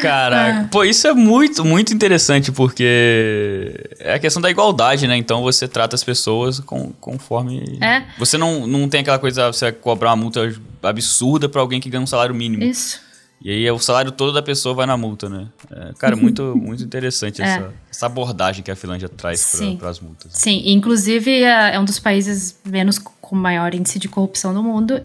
[0.00, 0.60] Caraca.
[0.60, 0.68] Ah.
[0.70, 5.16] Pô, isso é muito, muito interessante, porque é a questão da igualdade, né?
[5.16, 7.78] Então você trata as pessoas com, conforme.
[7.80, 8.02] É.
[8.18, 10.52] Você não, não tem aquela coisa, você vai cobrar uma multa
[10.82, 12.64] absurda para alguém que ganha um salário mínimo.
[12.64, 13.00] Isso.
[13.44, 15.48] E aí o salário todo da pessoa vai na multa, né?
[15.70, 17.44] É, cara, muito, muito interessante é.
[17.44, 20.32] essa, essa abordagem que a Finlândia traz para as multas.
[20.32, 25.00] Sim, inclusive é, é um dos países menos com maior índice de corrupção do mundo.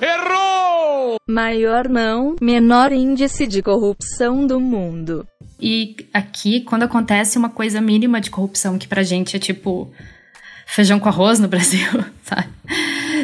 [0.00, 1.16] Errou!
[1.28, 5.26] Maior não, menor índice de corrupção do mundo.
[5.60, 9.92] E aqui, quando acontece uma coisa mínima de corrupção, que pra gente é tipo
[10.66, 11.86] feijão com arroz no Brasil,
[12.24, 12.48] sabe?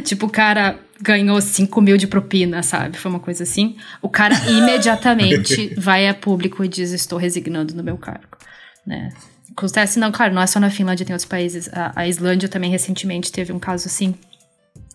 [0.00, 2.96] Tipo, o cara ganhou 5 mil de propina, sabe?
[2.98, 3.76] Foi uma coisa assim.
[4.00, 8.36] O cara imediatamente vai a público e diz: Estou resignando no meu cargo,
[8.86, 9.12] né?
[9.50, 11.68] Acontece, não, claro, não é só na Finlândia, tem outros países.
[11.72, 14.14] A, a Islândia também recentemente teve um caso assim.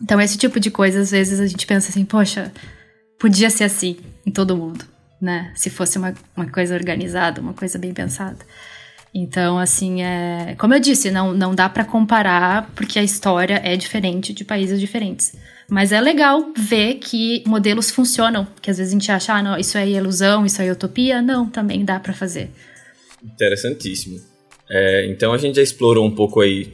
[0.02, 2.52] Então, esse tipo de coisa, às vezes a gente pensa assim: poxa,
[3.20, 4.86] podia ser assim em todo mundo,
[5.20, 5.52] né?
[5.56, 8.38] Se fosse uma, uma coisa organizada, uma coisa bem pensada.
[9.14, 13.76] Então, assim, é, como eu disse, não, não dá para comparar porque a história é
[13.76, 15.36] diferente de países diferentes.
[15.70, 19.58] Mas é legal ver que modelos funcionam, que às vezes a gente acha, ah, não,
[19.58, 21.22] isso é ilusão, isso é utopia.
[21.22, 22.50] Não, também dá para fazer.
[23.24, 24.20] Interessantíssimo.
[24.70, 26.72] É, então a gente já explorou um pouco aí,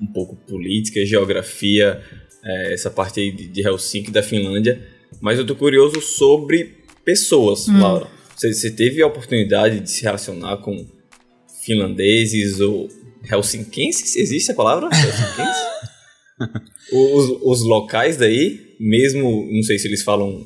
[0.00, 2.02] um pouco política, geografia,
[2.42, 4.82] é, essa parte aí de, de Helsinki, da Finlândia.
[5.20, 7.78] Mas eu tô curioso sobre pessoas, hum.
[7.78, 8.06] Laura.
[8.34, 10.86] Você, você teve a oportunidade de se relacionar com
[11.64, 12.88] finlandeses ou
[13.30, 14.16] helsinquenses?
[14.16, 14.88] Existe a palavra?
[16.92, 20.44] os, os locais daí, mesmo, não sei se eles falam,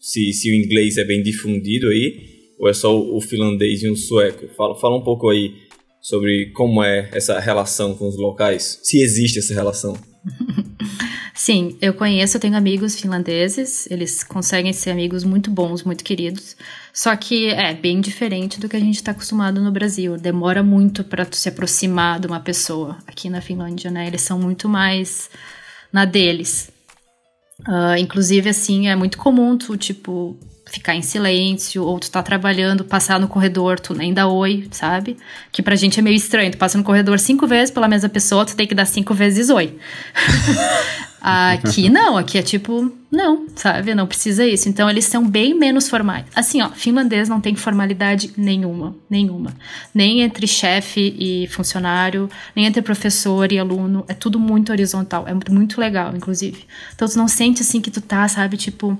[0.00, 3.96] se, se o inglês é bem difundido aí, ou é só o finlandês e o
[3.96, 4.48] sueco?
[4.56, 5.54] Fala, fala um pouco aí
[6.00, 9.96] sobre como é essa relação com os locais, se existe essa relação.
[11.34, 16.56] Sim, eu conheço, eu tenho amigos finlandeses, eles conseguem ser amigos muito bons, muito queridos.
[16.96, 20.16] Só que é bem diferente do que a gente está acostumado no Brasil.
[20.16, 22.96] Demora muito para tu se aproximar de uma pessoa.
[23.06, 24.06] Aqui na Finlândia, né?
[24.06, 25.28] Eles são muito mais
[25.92, 26.70] na deles.
[27.68, 32.84] Uh, inclusive, assim, é muito comum tu, tipo, ficar em silêncio, ou tu tá trabalhando,
[32.84, 35.16] passar no corredor, tu nem dá oi, sabe?
[35.52, 36.50] Que pra gente é meio estranho.
[36.50, 39.48] Tu passa no corredor cinco vezes pela mesma pessoa, tu tem que dar cinco vezes
[39.48, 39.76] oi.
[41.22, 43.94] aqui não, aqui é tipo, não, sabe?
[43.94, 44.68] Não precisa isso.
[44.68, 46.26] Então eles são bem menos formais.
[46.34, 49.54] Assim, ó, finlandês não tem formalidade nenhuma, nenhuma.
[49.94, 54.04] Nem entre chefe e funcionário, nem entre professor e aluno.
[54.08, 55.26] É tudo muito horizontal.
[55.28, 56.64] É muito legal, inclusive.
[56.94, 58.98] Então tu não sente assim que tu tá, sabe, tipo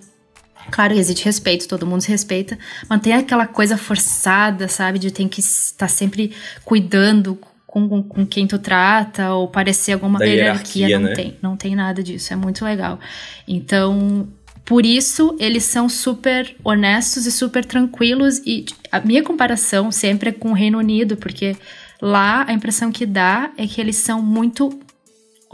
[0.70, 4.98] Claro, existe respeito, todo mundo se respeita, mas tem aquela coisa forçada, sabe?
[4.98, 6.32] De ter que estar sempre
[6.64, 11.14] cuidando com, com quem tu trata ou parecer alguma da hierarquia, hierarquia não né?
[11.14, 12.98] tem, não tem nada disso, é muito legal.
[13.46, 14.28] Então,
[14.64, 20.32] por isso eles são super honestos e super tranquilos e a minha comparação sempre é
[20.32, 21.56] com o Reino Unido, porque
[22.00, 24.80] lá a impressão que dá é que eles são muito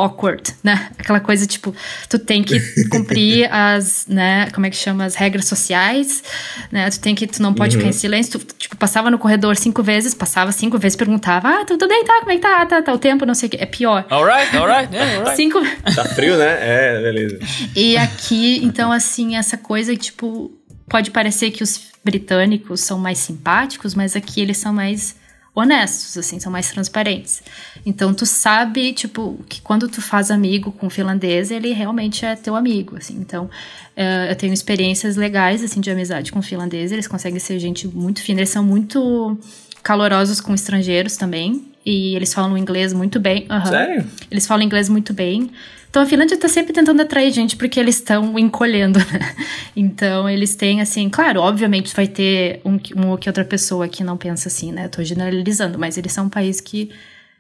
[0.02, 0.90] awkward, né?
[0.98, 1.74] Aquela coisa tipo,
[2.08, 6.22] tu tem que cumprir as, né, como é que chama, as regras sociais,
[6.70, 6.90] né?
[6.90, 7.80] Tu tem que, tu não pode uhum.
[7.80, 8.00] ficar em uhum.
[8.00, 12.04] silêncio, tu, tipo, passava no corredor cinco vezes, passava cinco vezes, perguntava, ah, tudo bem,
[12.04, 14.04] tá, como é que tá, tá, tá, o tempo, não sei o que, é pior.
[14.10, 15.36] Alright, alright, yeah, alright.
[15.36, 15.60] Cinco...
[15.94, 16.58] Tá frio, né?
[16.60, 17.38] É, beleza.
[17.76, 20.50] E aqui, então, assim, essa coisa, tipo,
[20.88, 25.16] pode parecer que os britânicos são mais simpáticos, mas aqui eles são mais
[25.54, 27.42] honestos, assim, são mais transparentes.
[27.84, 32.34] Então tu sabe, tipo, que quando tu faz amigo com um finlandês, ele realmente é
[32.34, 33.16] teu amigo, assim.
[33.20, 37.86] Então, uh, eu tenho experiências legais, assim, de amizade com finlandês, eles conseguem ser gente
[37.86, 39.38] muito fina, eles são muito
[39.82, 43.46] calorosos com estrangeiros também, e eles falam inglês muito bem.
[43.50, 43.66] Uhum.
[43.66, 44.06] Sério?
[44.30, 45.50] Eles falam inglês muito bem.
[45.92, 49.36] Então a Finlândia tá sempre tentando atrair gente porque eles estão encolhendo, né?
[49.76, 54.02] Então eles têm, assim, claro, obviamente vai ter um, uma ou que outra pessoa que
[54.02, 54.88] não pensa assim, né?
[54.88, 56.90] Tô generalizando, mas eles são um país que,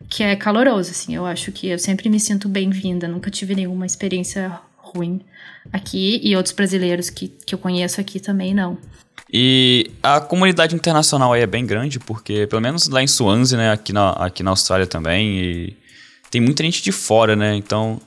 [0.06, 1.14] que é caloroso, assim.
[1.14, 5.22] Eu acho que eu sempre me sinto bem-vinda, nunca tive nenhuma experiência ruim
[5.72, 8.76] aqui e outros brasileiros que, que eu conheço aqui também não.
[9.32, 13.72] E a comunidade internacional aí é bem grande, porque pelo menos lá em Swansea, né,
[13.72, 15.74] aqui na, aqui na Austrália também,
[16.30, 17.56] tem muita gente de fora, né?
[17.56, 17.98] Então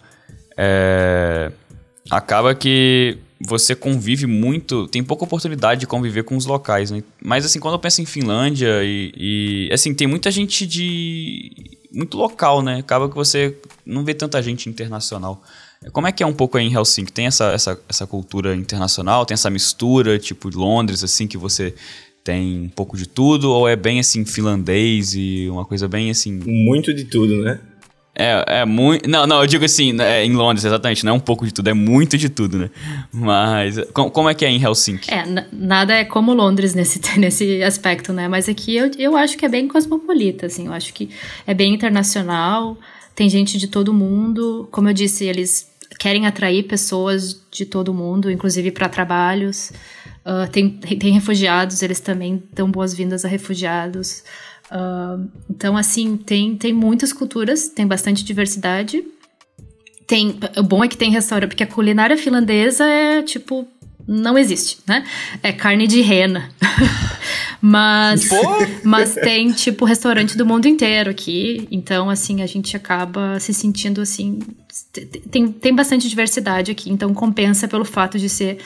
[0.58, 1.52] é,
[2.10, 7.04] acaba que você convive muito, tem pouca oportunidade de conviver com os locais, né?
[7.24, 11.52] Mas assim, quando eu penso em Finlândia e, e, assim, tem muita gente de
[11.92, 12.80] muito local, né?
[12.80, 15.42] Acaba que você não vê tanta gente internacional.
[15.92, 17.12] Como é que é um pouco aí em Helsinki?
[17.12, 21.76] Tem essa, essa, essa cultura internacional, tem essa mistura, tipo Londres, assim, que você
[22.24, 26.42] tem um pouco de tudo, ou é bem assim finlandês e uma coisa bem assim.
[26.44, 27.60] Muito de tudo, né?
[28.18, 29.10] É, é muito.
[29.10, 31.54] Não, não, eu digo assim, né, é, em Londres, exatamente, não é um pouco de
[31.54, 32.70] tudo, é muito de tudo, né?
[33.12, 33.78] Mas.
[33.92, 35.14] Com, como é que é em Helsinki?
[35.14, 38.30] É, nada é como Londres nesse, nesse aspecto, né?
[38.30, 41.10] Mas aqui eu, eu acho que é bem cosmopolita, assim, eu acho que
[41.46, 42.78] é bem internacional,
[43.14, 44.68] tem gente de todo mundo.
[44.72, 49.72] Como eu disse, eles querem atrair pessoas de todo mundo, inclusive para trabalhos.
[50.26, 54.24] Uh, tem, tem refugiados, eles também dão boas-vindas a refugiados.
[54.72, 59.04] Uh, então, assim, tem, tem muitas culturas, tem bastante diversidade.
[60.08, 63.68] Tem, o bom é que tem restaurante, porque a culinária finlandesa é tipo.
[64.08, 65.04] Não existe, né?
[65.42, 66.52] É carne de rena.
[67.60, 68.30] mas,
[68.84, 71.68] mas tem, tipo, restaurante do mundo inteiro aqui.
[71.72, 74.40] Então, assim, a gente acaba se sentindo assim.
[75.32, 78.60] Tem, tem bastante diversidade aqui, então compensa pelo fato de ser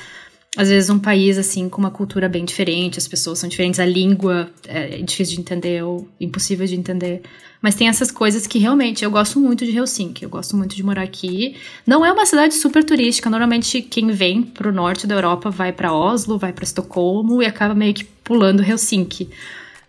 [0.57, 3.85] às vezes um país assim com uma cultura bem diferente, as pessoas são diferentes, a
[3.85, 7.21] língua é difícil de entender ou impossível de entender.
[7.61, 10.81] Mas tem essas coisas que realmente eu gosto muito de Helsinki, eu gosto muito de
[10.81, 11.55] morar aqui.
[11.85, 15.93] Não é uma cidade super turística, normalmente quem vem pro norte da Europa vai para
[15.93, 19.29] Oslo, vai para Estocolmo e acaba meio que pulando Helsinki.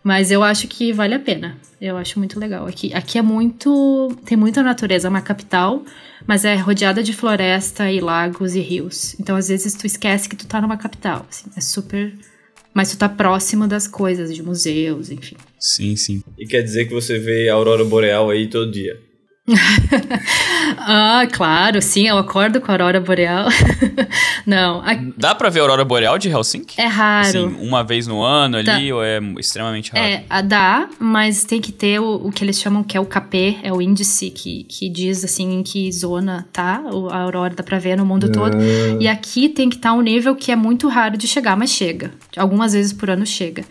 [0.02, 1.58] Mas eu acho que vale a pena.
[1.80, 2.66] Eu acho muito legal.
[2.66, 4.16] Aqui, aqui é muito.
[4.24, 5.84] Tem muita natureza, é uma capital,
[6.26, 9.14] mas é rodeada de floresta e lagos e rios.
[9.20, 11.26] Então, às vezes, tu esquece que tu tá numa capital.
[11.28, 12.14] Assim, é super.
[12.72, 15.36] Mas tu tá próximo das coisas, de museus, enfim.
[15.58, 16.22] Sim, sim.
[16.38, 18.96] E quer dizer que você vê a aurora boreal aí todo dia.
[20.78, 23.48] ah, claro, sim, eu acordo com a aurora boreal.
[24.46, 24.80] Não.
[24.80, 24.94] A...
[25.16, 26.80] Dá pra ver a aurora boreal de Helsinki?
[26.80, 27.28] É raro.
[27.28, 30.04] Assim, uma vez no ano ali, ou é extremamente raro?
[30.04, 33.58] É, dá, mas tem que ter o, o que eles chamam que é o KP,
[33.62, 37.78] é o índice que, que diz assim em que zona tá a aurora dá pra
[37.78, 38.56] ver no mundo todo.
[38.56, 38.96] Ah.
[39.00, 41.70] E aqui tem que estar tá um nível que é muito raro de chegar, mas
[41.70, 42.12] chega.
[42.36, 43.64] Algumas vezes por ano chega.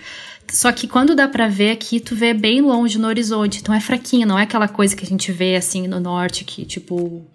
[0.52, 3.60] Só que quando dá para ver aqui, tu vê bem longe no horizonte.
[3.60, 6.66] Então é fraquinho, não é aquela coisa que a gente vê assim no norte, que
[6.66, 7.26] tipo.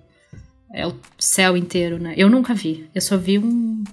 [0.72, 2.14] É o céu inteiro, né?
[2.16, 2.88] Eu nunca vi.
[2.94, 3.84] Eu só vi um.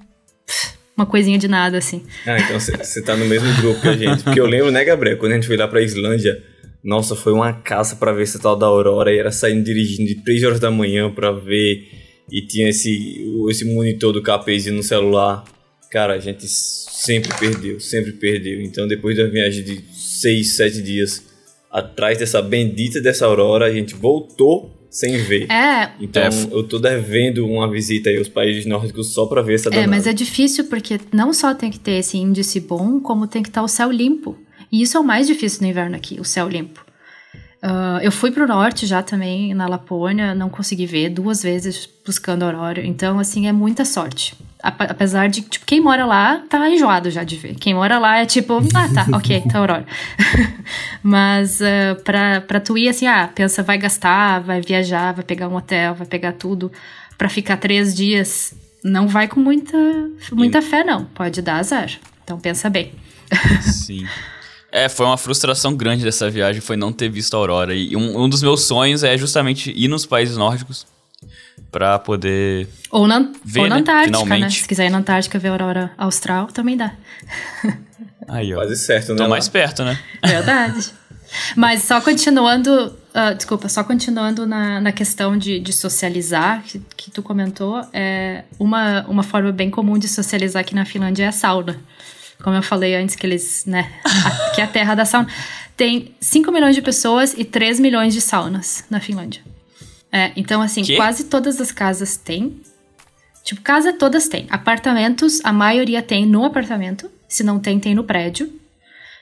[0.98, 2.04] Uma coisinha de nada, assim.
[2.26, 4.24] Ah, então você tá no mesmo grupo que a gente.
[4.24, 5.18] Porque eu lembro, né, Gabriel?
[5.18, 6.44] Quando a gente foi lá pra Islândia,
[6.84, 9.14] nossa, foi uma caça para ver esse tal da Aurora.
[9.14, 11.88] E era saindo dirigindo de 3 horas da manhã para ver.
[12.32, 15.44] E tinha esse, esse monitor do KPzinho no celular.
[15.92, 18.62] Cara, a gente sempre perdeu, sempre perdeu.
[18.62, 21.22] Então, depois da viagem de seis, sete dias
[21.70, 25.52] atrás dessa bendita dessa aurora, a gente voltou sem ver.
[25.52, 25.92] É.
[26.00, 26.30] Então, é.
[26.52, 29.86] eu tô devendo uma visita aí aos países nórdicos só pra ver essa danada.
[29.86, 33.44] É, mas é difícil porque não só tem que ter esse índice bom, como tem
[33.44, 34.38] que estar o céu limpo.
[34.72, 36.86] E isso é o mais difícil no inverno aqui, o céu limpo.
[37.62, 42.44] Uh, eu fui pro norte já também, na Lapônia, não consegui ver duas vezes buscando
[42.44, 42.82] aurora.
[42.86, 44.36] Então, assim, é muita sorte.
[44.62, 47.56] Apesar de, tipo, quem mora lá tá enjoado já de ver.
[47.56, 49.86] Quem mora lá é tipo, ah, tá, ok, tá aurora.
[51.02, 55.48] Mas uh, pra, pra tu ir assim, ah, pensa, vai gastar, vai viajar, vai pegar
[55.48, 56.72] um hotel, vai pegar tudo,
[57.18, 59.78] pra ficar três dias, não vai com muita,
[60.32, 61.06] muita fé, não.
[61.06, 61.90] Pode dar azar.
[62.24, 62.92] Então pensa bem.
[63.62, 64.06] Sim.
[64.72, 67.74] É, foi uma frustração grande dessa viagem, foi não ter visto a aurora.
[67.74, 70.86] E um, um dos meus sonhos é justamente ir nos países nórdicos
[71.72, 74.24] para poder ou na, ver, ou na né, Antártica, né?
[74.24, 74.62] finalmente.
[74.62, 76.94] Se quiser ir na Antártica ver a aurora austral, também dá.
[78.28, 78.58] Aí, ó.
[78.58, 79.18] Quase certo, né?
[79.18, 79.98] Tô mais perto, né?
[80.26, 80.92] Verdade.
[81.56, 87.12] Mas só continuando, uh, desculpa, só continuando na, na questão de, de socializar, que, que
[87.12, 91.32] tu comentou, é uma, uma forma bem comum de socializar aqui na Finlândia é a
[91.32, 91.80] sauna.
[92.44, 95.28] como eu falei antes, que eles, né, a, que é a terra da sauna,
[95.78, 99.42] tem 5 milhões de pessoas e 3 milhões de saunas na Finlândia.
[100.12, 100.96] É, então, assim, Que?
[100.96, 102.62] quase todas as casas têm.
[103.44, 104.46] Tipo, casa todas têm.
[104.50, 107.10] Apartamentos, a maioria tem no apartamento.
[107.28, 108.52] Se não tem, tem no prédio.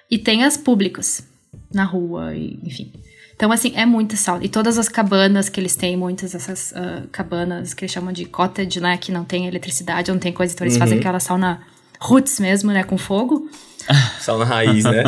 [0.10, 1.24] E tem as públicas,
[1.72, 2.92] na rua, e, enfim.
[3.36, 4.44] Então, assim, é muita sauna.
[4.44, 8.26] E todas as cabanas que eles têm, muitas dessas ah, cabanas que eles chamam de
[8.26, 8.98] cottage, né?
[8.98, 10.54] Que não tem eletricidade, não tem coisa.
[10.54, 11.62] Então, eles fazem aquela sauna
[12.02, 12.84] roots mesmo, né?
[12.84, 13.50] Com fogo.
[14.20, 15.04] Sauna raiz, né?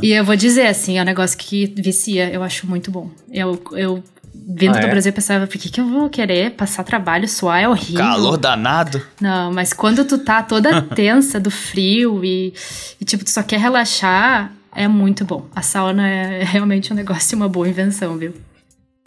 [0.00, 2.30] E eu vou dizer, assim, é um negócio que vicia.
[2.30, 3.10] Eu acho muito bom.
[3.30, 4.04] Eu, eu
[4.34, 4.90] vindo Ah, do é?
[4.90, 7.98] Brasil, eu pensava, por que, que eu vou querer passar trabalho, suar é horrível.
[7.98, 9.02] Calor danado.
[9.20, 12.52] Não, mas quando tu tá toda tensa do frio e,
[13.00, 15.46] e, tipo, tu só quer relaxar, é muito bom.
[15.54, 18.34] A sauna é realmente um negócio, uma boa invenção, viu?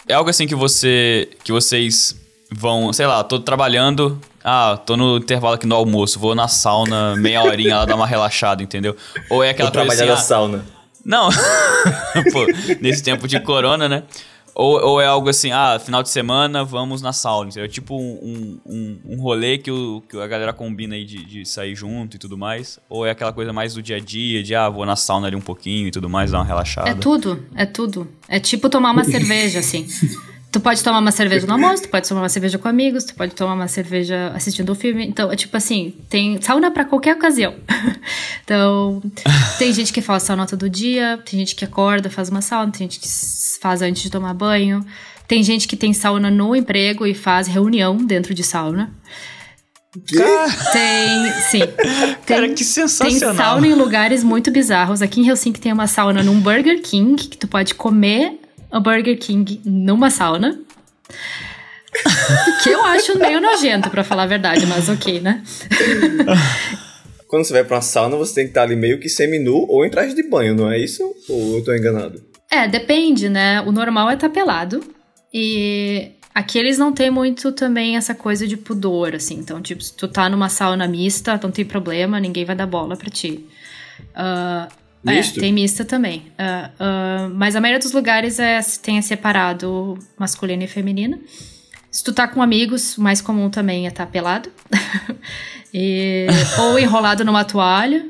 [0.08, 1.30] É algo assim que você.
[1.44, 2.16] que vocês
[2.52, 4.20] vão, sei lá, tô trabalhando.
[4.44, 8.08] Ah, tô no intervalo aqui no almoço, vou na sauna, meia horinha lá dar uma
[8.08, 8.96] relaxada, entendeu?
[9.30, 10.66] Ou é aquela Vou coisa trabalhar assim, na ah, sauna.
[11.04, 11.30] Não.
[12.32, 12.46] Pô,
[12.80, 14.04] nesse tempo de corona, né?
[14.60, 17.52] Ou, ou é algo assim, ah, final de semana vamos na sauna.
[17.58, 21.24] É tipo um, um, um, um rolê que, o, que a galera combina aí de,
[21.24, 22.80] de sair junto e tudo mais.
[22.89, 25.36] Ou é aquela coisa mais do dia a dia, de ah, vou na sauna ali
[25.36, 26.89] um pouquinho e tudo mais, dar uma relaxada.
[26.89, 28.08] É tudo, é tudo.
[28.28, 29.86] É tipo tomar uma cerveja, assim.
[30.50, 33.14] Tu pode tomar uma cerveja no almoço, tu pode tomar uma cerveja com amigos, tu
[33.16, 35.06] pode tomar uma cerveja assistindo um filme.
[35.06, 37.54] Então, é tipo assim, tem sauna pra qualquer ocasião.
[38.44, 39.02] então,
[39.60, 42.90] tem gente que faz sauna todo dia, tem gente que acorda, faz uma sauna, tem
[42.90, 43.08] gente que
[43.62, 44.84] faz antes de tomar banho.
[45.28, 48.90] Tem gente que tem sauna no emprego e faz reunião dentro de sauna.
[50.72, 51.60] Tem, sim.
[52.26, 53.36] Cara, Tem- que Tem sensacional.
[53.36, 55.02] sauna em lugares muito bizarros.
[55.02, 58.40] Aqui em Helsinki tem uma sauna num Burger King, que tu pode comer
[58.71, 60.60] o Burger King numa sauna.
[62.63, 65.43] que eu acho meio nojento, pra falar a verdade, mas ok, né?
[67.27, 69.86] Quando você vai pra uma sauna, você tem que estar ali meio que semi-nu ou
[69.86, 71.03] em traje de banho, não é isso?
[71.27, 72.23] Ou eu tô enganado?
[72.49, 73.62] É, depende, né?
[73.62, 74.82] O normal é estar pelado.
[75.34, 79.36] E aqui eles não têm muito também essa coisa de pudor, assim.
[79.36, 82.95] Então, tipo, se tu tá numa sauna mista, não tem problema, ninguém vai dar bola
[82.95, 83.45] pra ti.
[85.06, 85.40] É, Misto?
[85.40, 86.24] tem mista também.
[86.38, 91.20] Ah, ah, mas a maioria dos lugares é, tem separado masculino e feminino.
[91.90, 94.50] Se tu tá com amigos, o mais comum também é estar pelado.
[95.74, 96.28] E-
[96.60, 98.08] ou enrolado numa toalha.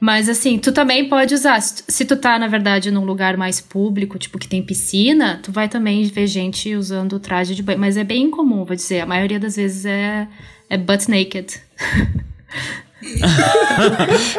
[0.00, 1.60] Mas assim, tu também pode usar.
[1.62, 5.68] Se tu- tá, na verdade, num lugar mais público, tipo que tem piscina, tu vai
[5.68, 7.78] também ver gente usando traje de banho.
[7.78, 9.00] Mas é bem incomum, vou dizer.
[9.00, 10.26] A maioria das vezes é,
[10.68, 11.54] é butt naked.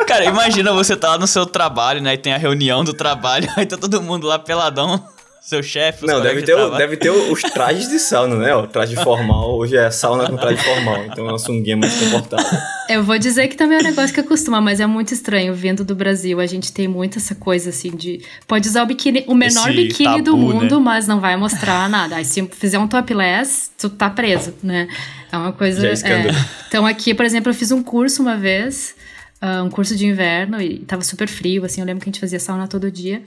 [0.08, 2.14] Cara, imagina você tá lá no seu trabalho, né?
[2.14, 5.04] E tem a reunião do trabalho, aí tá todo mundo lá peladão,
[5.48, 8.54] seu chefe, Não, deve de ter, o- deve ter os trajes de sauna, né?
[8.54, 9.58] O traje formal.
[9.58, 11.06] Hoje é sauna com traje formal.
[11.06, 12.60] Então é uma sunguinha mais confortável.
[12.90, 15.54] Eu vou dizer que também é um negócio que acostuma, mas é muito estranho.
[15.54, 18.22] Vindo do Brasil, a gente tem muito essa coisa assim de.
[18.46, 20.86] Pode usar o biquíni, o menor Esse biquíni do tabu, mundo, né?
[20.86, 22.18] mas não vai mostrar nada.
[22.18, 24.88] Aí se fizer um topless, tu tá preso, né?
[25.32, 25.96] É uma coisa.
[25.96, 26.32] Já é é.
[26.68, 28.96] Então aqui, por exemplo, eu fiz um curso uma vez,
[29.42, 31.80] ah, um curso de inverno, e tava super frio, assim.
[31.80, 33.22] Eu lembro que a gente fazia sauna todo dia.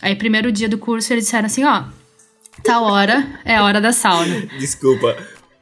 [0.00, 1.84] Aí, primeiro dia do curso, eles disseram assim: ó,
[2.62, 4.46] tal hora é a hora da sauna.
[4.58, 5.16] Desculpa.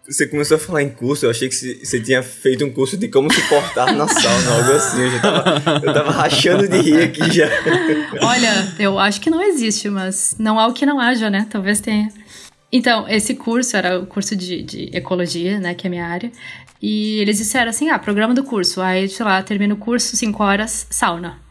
[0.06, 2.94] Você começou a falar em curso, eu achei que você você tinha feito um curso
[2.94, 5.00] de como se portar na sauna, algo assim.
[5.00, 7.48] Eu já tava, eu tava rachando de rir aqui já.
[8.20, 11.46] Olha, eu acho que não existe, mas não há o que não haja, né?
[11.48, 12.10] Talvez tenha.
[12.70, 15.72] Então, esse curso era o curso de, de ecologia, né?
[15.72, 16.30] Que é a minha área.
[16.82, 18.82] E eles disseram assim: ah, programa do curso.
[18.82, 21.43] Aí, sei lá, termina o curso, 5 horas, sauna.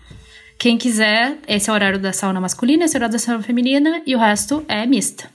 [0.64, 3.44] Quem quiser, esse é o horário da sauna masculina, esse é o horário da sauna
[3.44, 5.30] feminina, e o resto é mista.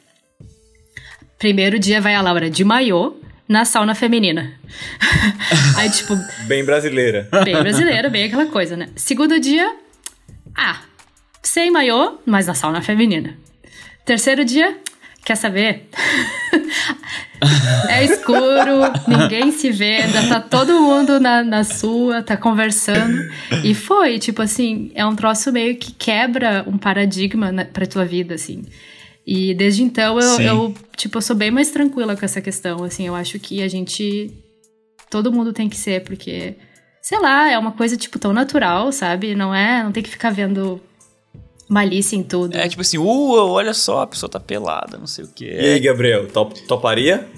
[1.38, 3.14] Primeiro dia vai a Laura de maiô
[3.46, 4.54] na sauna feminina.
[5.76, 7.28] Aí, tipo, Bem brasileira.
[7.44, 8.88] Bem brasileira, bem aquela coisa, né?
[8.96, 9.70] Segundo dia,
[10.56, 10.80] ah,
[11.42, 13.36] sem maiô, mas na sauna feminina.
[14.06, 14.78] Terceiro dia,
[15.28, 15.86] quer saber?
[17.90, 23.18] é escuro, ninguém se vê, ainda tá todo mundo na, na sua, tá conversando.
[23.62, 28.06] E foi, tipo assim, é um troço meio que quebra um paradigma na, pra tua
[28.06, 28.64] vida, assim.
[29.26, 33.06] E desde então eu, eu, tipo, eu sou bem mais tranquila com essa questão, assim.
[33.06, 34.32] Eu acho que a gente
[35.10, 36.54] todo mundo tem que ser, porque,
[37.02, 39.34] sei lá, é uma coisa, tipo, tão natural, sabe?
[39.34, 40.80] Não é, não tem que ficar vendo
[41.68, 42.56] malícia em tudo.
[42.56, 45.44] É tipo assim, uh, olha só, a pessoa tá pelada, não sei o que.
[45.44, 47.28] E aí, Gabriel, top, toparia?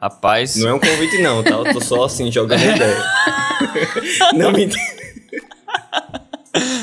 [0.00, 1.50] Rapaz, Não é um convite não, tá?
[1.50, 3.04] Eu tô só assim, jogando ideia.
[4.34, 4.82] não me entenda.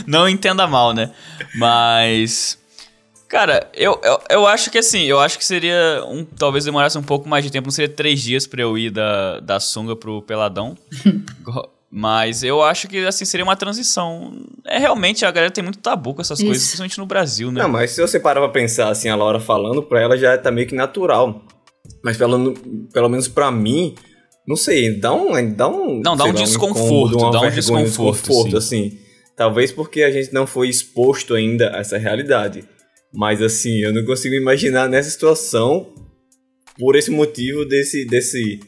[0.07, 1.11] não entenda mal, né?
[1.55, 2.57] Mas.
[3.27, 6.01] Cara, eu, eu, eu acho que assim, eu acho que seria.
[6.07, 8.89] Um, talvez demorasse um pouco mais de tempo, não seria três dias pra eu ir
[8.89, 10.77] da, da sunga pro peladão.
[11.91, 14.31] Mas eu acho que, assim, seria uma transição.
[14.65, 16.47] É realmente, a galera tem muito tabu com essas Isso.
[16.47, 17.63] coisas, principalmente no Brasil, né?
[17.63, 20.51] Não, mas se você parar pra pensar assim, a Laura falando, pra ela já tá
[20.51, 21.43] meio que natural.
[22.03, 22.53] Mas pelo,
[22.93, 23.95] pelo menos pra mim,
[24.47, 25.53] não sei, dá um.
[25.53, 28.97] Dá um Não, dá um lá, desconforto, incômodo, dá um vergonha, desconforto, assim.
[29.35, 32.63] Talvez porque a gente não foi exposto ainda a essa realidade.
[33.13, 35.93] Mas assim, eu não consigo imaginar nessa situação
[36.77, 38.05] por esse motivo desse.
[38.05, 38.59] desse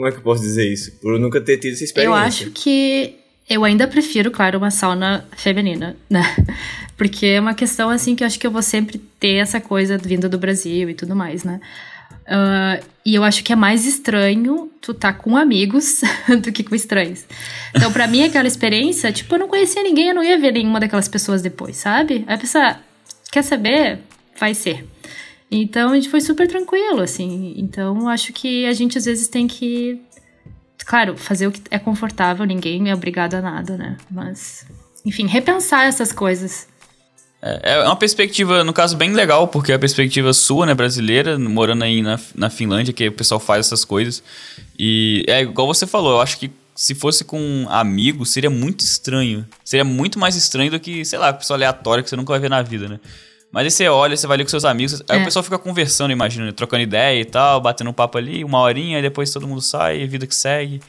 [0.00, 0.92] como é que eu posso dizer isso?
[0.92, 2.08] Por eu nunca ter tido essa experiência.
[2.08, 6.24] Eu acho que eu ainda prefiro, claro, uma sauna feminina, né?
[6.96, 9.98] Porque é uma questão assim que eu acho que eu vou sempre ter essa coisa
[9.98, 11.60] vinda do Brasil e tudo mais, né?
[12.26, 16.00] Ah, e eu acho que é mais estranho tu tá com amigos
[16.42, 17.26] do que com estranhos.
[17.76, 20.80] Então, pra mim, aquela experiência, tipo, eu não conhecia ninguém, eu não ia ver nenhuma
[20.80, 22.24] daquelas pessoas depois, sabe?
[22.26, 22.76] Aí a pessoa,
[23.30, 23.98] quer saber?
[24.38, 24.86] Vai ser.
[25.50, 27.54] Então, a gente foi super tranquilo, assim.
[27.56, 30.00] Então, acho que a gente às vezes tem que
[30.90, 33.96] claro, fazer o que é confortável, ninguém é obrigado a nada, né?
[34.10, 34.66] Mas,
[35.04, 36.66] enfim, repensar essas coisas.
[37.40, 41.38] É, é uma perspectiva, no caso, bem legal, porque é a perspectiva sua, né, brasileira,
[41.38, 44.20] morando aí na, na Finlândia, que o pessoal faz essas coisas.
[44.76, 49.46] E é igual você falou, eu acho que se fosse com amigos, seria muito estranho.
[49.64, 52.50] Seria muito mais estranho do que, sei lá, pessoa aleatória que você nunca vai ver
[52.50, 53.00] na vida, né?
[53.52, 55.22] Mas aí você olha, você vai ali com seus amigos, aí É.
[55.22, 58.96] o pessoal fica conversando, imagina, trocando ideia e tal, batendo um papo ali, uma horinha,
[58.98, 60.80] aí depois todo mundo sai, vida que segue.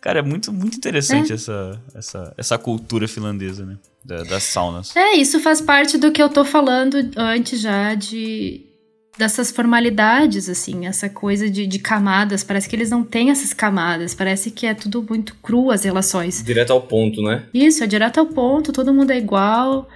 [0.00, 3.76] Cara, é muito, muito interessante essa, essa, essa cultura finlandesa, né?
[4.04, 4.94] Da- das saunas.
[4.94, 8.66] É, isso faz parte do que eu tô falando antes já de
[9.16, 12.42] dessas formalidades, assim, essa coisa de, de camadas.
[12.42, 16.42] Parece que eles não têm essas camadas, parece que é tudo muito cru as relações.
[16.42, 17.44] Direto ao ponto, né?
[17.52, 19.88] Isso, é direto ao ponto, todo mundo é igual.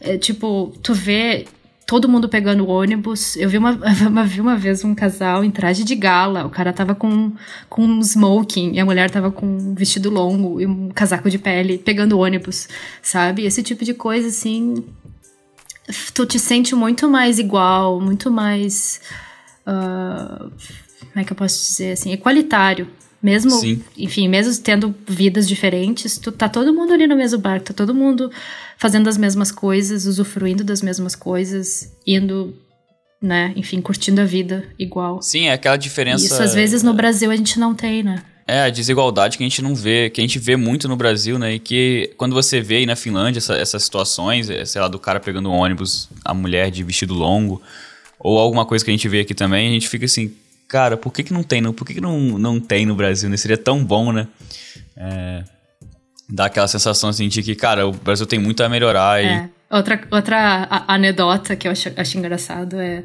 [0.00, 1.46] É, tipo, tu vê
[1.86, 3.36] todo mundo pegando ônibus.
[3.36, 3.70] Eu vi uma,
[4.08, 6.44] uma- vi uma vez um casal em traje de gala.
[6.44, 7.32] O cara tava com,
[7.68, 11.38] com um smoking e a mulher tava com um vestido longo e um casaco de
[11.38, 12.68] pele pegando ônibus,
[13.00, 13.44] sabe?
[13.46, 14.84] Esse tipo de coisa, assim.
[16.14, 19.00] Tu te sente muito mais igual, muito mais.
[19.64, 20.48] ah,
[21.00, 22.12] como é que eu posso dizer assim?
[22.12, 22.88] Equalitário.
[23.22, 23.82] Mesmo, Sim.
[23.96, 27.94] enfim, mesmo tendo vidas diferentes, tu, tá todo mundo ali no mesmo barco, tá todo
[27.94, 28.30] mundo
[28.76, 32.54] fazendo as mesmas coisas, usufruindo das mesmas coisas, indo,
[33.20, 35.22] né, enfim, curtindo a vida igual.
[35.22, 36.24] Sim, é aquela diferença.
[36.24, 38.22] Isso às vezes no Brasil a gente não tem, né?
[38.48, 41.36] É, a desigualdade que a gente não vê, que a gente vê muito no Brasil,
[41.38, 41.54] né?
[41.54, 45.00] E que quando você vê aí na Finlândia essa- essas situações, é, sei lá, do
[45.00, 47.60] cara pegando um ônibus, a mulher de vestido longo,
[48.20, 50.32] ou alguma coisa que a gente vê aqui também, a gente fica assim,
[50.68, 51.60] cara, por que, que não tem?
[51.60, 53.28] No, por que, que não, não tem no Brasil?
[53.28, 53.36] Né?
[53.36, 54.28] Seria tão bom, né?
[54.96, 55.42] É,
[56.28, 59.26] dá aquela sensação assim de que, cara, o Brasil tem muito a melhorar e.
[59.26, 59.48] É.
[59.68, 63.02] Outra, outra anedota que eu acho, acho engraçado é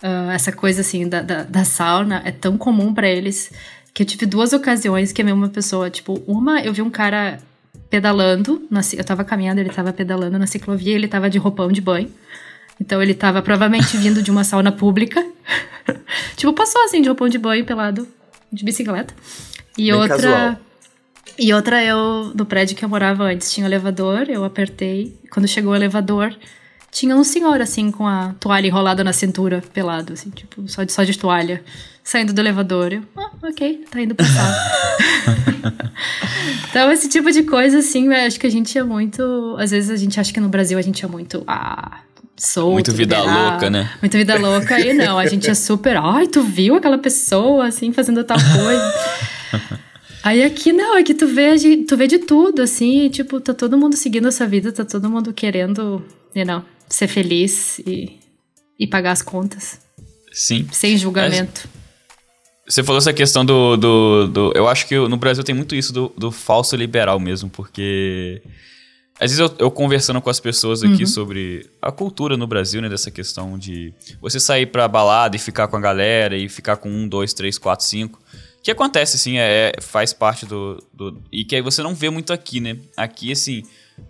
[0.00, 3.50] ah, essa coisa assim da, da, da sauna é tão comum pra eles
[3.96, 7.40] que eu tive duas ocasiões que a mesma pessoa, tipo, uma eu vi um cara
[7.88, 11.80] pedalando, na, eu tava caminhando, ele tava pedalando na ciclovia, ele tava de roupão de
[11.80, 12.12] banho.
[12.78, 15.26] Então ele tava provavelmente vindo de uma sauna pública.
[16.36, 18.06] tipo, passou assim de roupão de banho pelado
[18.52, 19.14] de bicicleta.
[19.78, 20.56] E Bem outra casual.
[21.38, 25.18] e outra, eu, no prédio que eu morava antes, tinha um elevador, eu apertei.
[25.30, 26.36] Quando chegou o elevador,
[26.96, 30.90] tinha um senhor, assim, com a toalha enrolada na cintura, pelado, assim, tipo, só de,
[30.90, 31.62] só de toalha,
[32.02, 32.90] saindo do elevador.
[32.90, 34.50] Eu, ah, ok, tá indo passar.
[36.70, 39.56] então, esse tipo de coisa, assim, eu acho que a gente é muito.
[39.58, 41.44] Às vezes a gente acha que no Brasil a gente é muito.
[41.46, 41.98] Ah,
[42.34, 42.72] solto.
[42.72, 43.90] Muito vida liberal, louca, né?
[44.00, 44.80] Muito vida louca.
[44.80, 45.98] E não, a gente é super.
[45.98, 48.94] Ai, tu viu aquela pessoa, assim, fazendo tal coisa.
[50.22, 53.52] Aí aqui não, aqui tu vê, de- tu vê de tudo, assim, e, tipo, tá
[53.52, 56.02] todo mundo seguindo essa vida, tá todo mundo querendo,
[56.34, 58.18] you know, ser feliz e,
[58.78, 59.80] e pagar as contas,
[60.32, 60.68] Sim.
[60.72, 61.68] sem julgamento.
[62.68, 65.92] Você falou essa questão do, do, do- Eu acho que no Brasil tem muito isso
[65.92, 68.42] do, do falso liberal mesmo, porque.
[69.18, 72.88] Às vezes eu, eu conversando com as pessoas aqui sobre a cultura no Brasil, né?
[72.88, 76.90] Dessa questão de você sair pra balada e ficar com a galera e ficar com
[76.90, 78.20] um, dois, três, quatro, cinco.
[78.62, 81.22] Que acontece, assim, é, faz parte do, do.
[81.32, 82.76] E que aí você não vê muito aqui, né?
[82.94, 83.62] Aqui, assim,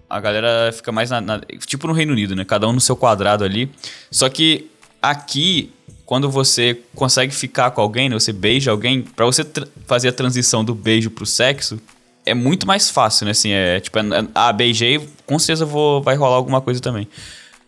[0.09, 2.45] a galera fica mais na, na- Tipo no Reino Unido, né?
[2.45, 3.71] Cada um no seu quadrado ali.
[4.11, 4.71] Só que
[5.01, 5.73] aqui,
[6.05, 8.15] quando você consegue ficar com alguém, né?
[8.19, 9.45] Você beija alguém, pra você
[9.87, 11.81] fazer a transição do beijo pro sexo,
[12.25, 13.31] é muito mais fácil, né?
[13.33, 14.03] Assim, é tipo, é-
[14.35, 17.07] ah, beijei, com certeza vou, vai rolar alguma coisa também.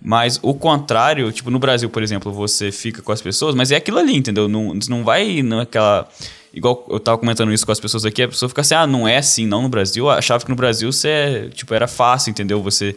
[0.01, 3.77] Mas o contrário, tipo, no Brasil, por exemplo, você fica com as pessoas, mas é
[3.77, 4.49] aquilo ali, entendeu?
[4.49, 6.09] Não, não vai naquela.
[6.55, 9.07] Igual eu tava comentando isso com as pessoas aqui, a pessoa fica assim, ah, não
[9.07, 10.05] é assim, não no Brasil.
[10.05, 12.63] Eu achava que no Brasil você, tipo, era fácil, entendeu?
[12.63, 12.97] Você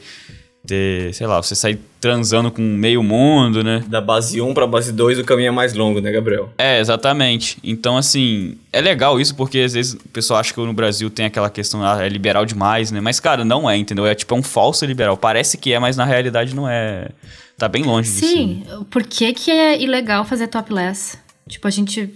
[0.72, 3.84] ter, sei lá, você sair transando com meio mundo, né?
[3.88, 6.50] Da base 1 pra base 2 o caminho é mais longo, né, Gabriel?
[6.58, 7.58] É, exatamente.
[7.62, 11.26] Então, assim, é legal isso porque às vezes o pessoal acha que no Brasil tem
[11.26, 13.02] aquela questão, ah, é liberal demais, né?
[13.02, 14.06] Mas, cara, não é, entendeu?
[14.06, 15.18] É tipo é um falso liberal.
[15.18, 17.10] Parece que é, mas na realidade não é.
[17.58, 18.26] Tá bem longe disso.
[18.26, 21.18] Sim, por que, que é ilegal fazer topless?
[21.48, 22.10] Tipo, a gente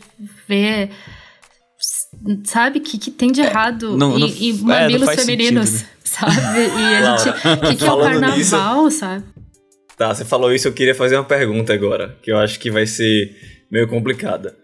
[0.47, 0.89] vê.
[2.43, 2.79] Sabe?
[2.79, 5.87] O que, que tem de errado Não- em, não- é, não mamilos faz femininos, sentido,
[5.87, 5.89] né?
[6.03, 6.59] sabe?
[6.59, 7.29] E a gente.
[7.29, 9.23] O que, que é o carnaval, sabe?
[9.97, 12.85] Tá, você falou isso, eu queria fazer uma pergunta agora, que eu acho que vai
[12.85, 13.33] ser
[13.71, 14.55] meio complicada.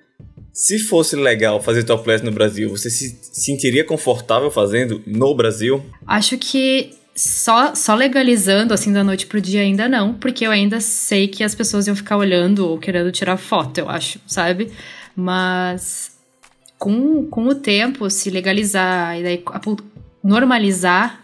[0.53, 5.81] Se fosse legal fazer topless no Brasil, você se sentiria confortável fazendo no Brasil?
[6.05, 10.81] Acho que só, só legalizando assim da noite pro dia ainda não, porque eu ainda
[10.81, 14.69] sei que as pessoas iam ficar olhando ou querendo tirar foto, eu acho, sabe?
[15.15, 16.10] Mas
[16.81, 19.43] com, com o tempo, se legalizar e daí
[20.23, 21.21] normalizar.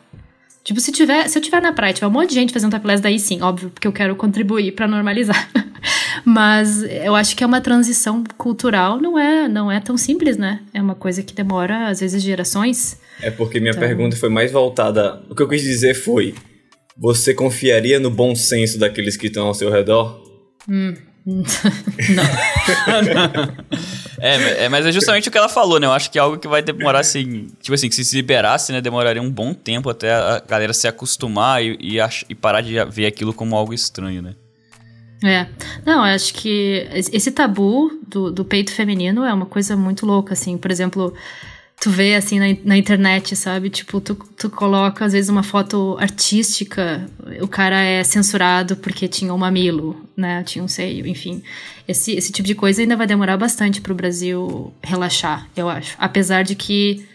[0.63, 3.01] Tipo, se, tiver, se eu tiver na praia, tiver um monte de gente fazendo topless,
[3.01, 5.49] daí sim, óbvio, porque eu quero contribuir pra normalizar.
[6.23, 10.59] Mas eu acho que é uma transição cultural, não é, não é tão simples, né?
[10.75, 12.99] É uma coisa que demora, às vezes, gerações.
[13.19, 13.79] É porque minha Tá.
[13.79, 15.23] pergunta foi mais voltada.
[15.27, 16.35] O que eu quis dizer foi:
[16.95, 20.21] você confiaria no bom senso daqueles que estão ao seu redor?
[24.19, 25.85] É, é, mas é justamente o que ela falou, né?
[25.87, 27.47] Eu acho que é algo que vai demorar, assim...
[27.61, 28.81] Tipo assim, que se se liberasse, né?
[28.81, 32.73] Demoraria um bom tempo até a galera se acostumar e, e, ach- e parar de
[32.85, 34.33] ver aquilo como algo estranho, né?
[35.23, 35.47] É.
[35.85, 40.33] Não, eu acho que esse tabu do, do peito feminino é uma coisa muito louca,
[40.33, 40.57] assim.
[40.57, 41.13] Por exemplo,
[41.79, 43.69] tu vê, assim, na, na internet, sabe?
[43.69, 47.07] Tipo, tu, tu coloca, às vezes, uma foto artística,
[47.41, 50.43] o cara é censurado porque tinha um mamilo, né?
[50.43, 51.41] Tinha um seio, enfim.
[51.87, 55.95] Esse, esse tipo de coisa ainda vai demorar bastante pro Brasil relaxar, eu acho.
[55.99, 57.05] Apesar de que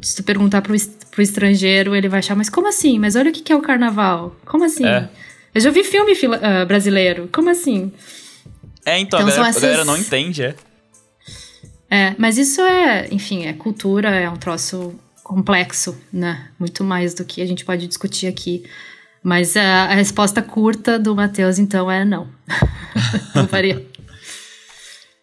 [0.00, 0.74] se tu perguntar pro,
[1.10, 2.98] pro estrangeiro, ele vai achar, mas como assim?
[2.98, 4.34] Mas olha o que que é o carnaval.
[4.46, 4.86] Como assim?
[4.86, 5.08] É.
[5.54, 7.28] Eu já vi filme fila- ah, brasileiro.
[7.32, 7.92] Como assim?
[8.86, 10.54] É, então, Então a, galera, a essas- galera não entende, é.
[11.94, 16.48] É, mas isso é, enfim, é cultura, é um troço complexo, né?
[16.58, 18.64] Muito mais do que a gente pode discutir aqui.
[19.22, 22.26] Mas a, a resposta curta do Matheus, então, é não.
[23.32, 23.86] não faria.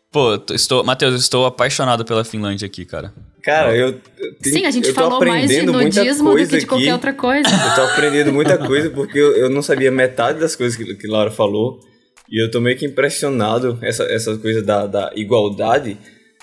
[0.09, 0.81] Pô, estou...
[0.83, 3.13] Matheus, estou apaixonado pela Finlândia aqui, cara.
[3.43, 3.87] Cara, eu.
[4.17, 6.65] eu tenho- Sim, a gente falou mais de aprendendo muita nudismo do coisa que de
[6.65, 6.93] qualquer aqui.
[6.93, 7.49] outra coisa.
[7.49, 11.07] Eu tô aprendendo muita coisa porque eu, eu não sabia metade das coisas que, que
[11.07, 11.81] Laura falou.
[12.29, 15.97] E eu tô meio que impressionado essa, essa coisa da, da igualdade.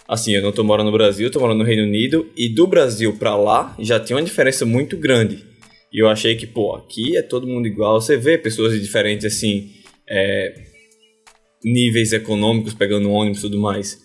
[0.09, 2.31] Assim, eu não tô morando no Brasil, tô morando no Reino Unido.
[2.35, 5.45] E do Brasil pra lá já tem uma diferença muito grande.
[5.93, 8.01] E eu achei que, pô, aqui é todo mundo igual.
[8.01, 9.71] Você vê pessoas de diferentes, assim,
[10.09, 10.55] é,
[11.63, 13.99] níveis econômicos pegando ônibus e tudo mais.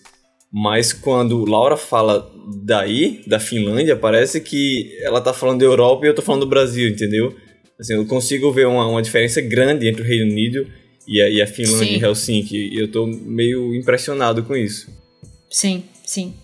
[0.52, 2.30] Mas quando Laura fala
[2.62, 6.48] daí, da Finlândia, parece que ela tá falando da Europa e eu tô falando do
[6.48, 7.34] Brasil, entendeu?
[7.80, 10.66] Assim, eu consigo ver uma, uma diferença grande entre o Reino Unido
[11.08, 11.96] e a, e a Finlândia Sim.
[11.96, 12.56] e Helsinki.
[12.56, 14.88] E eu tô meio impressionado com isso.
[15.50, 16.34] Sim, sim.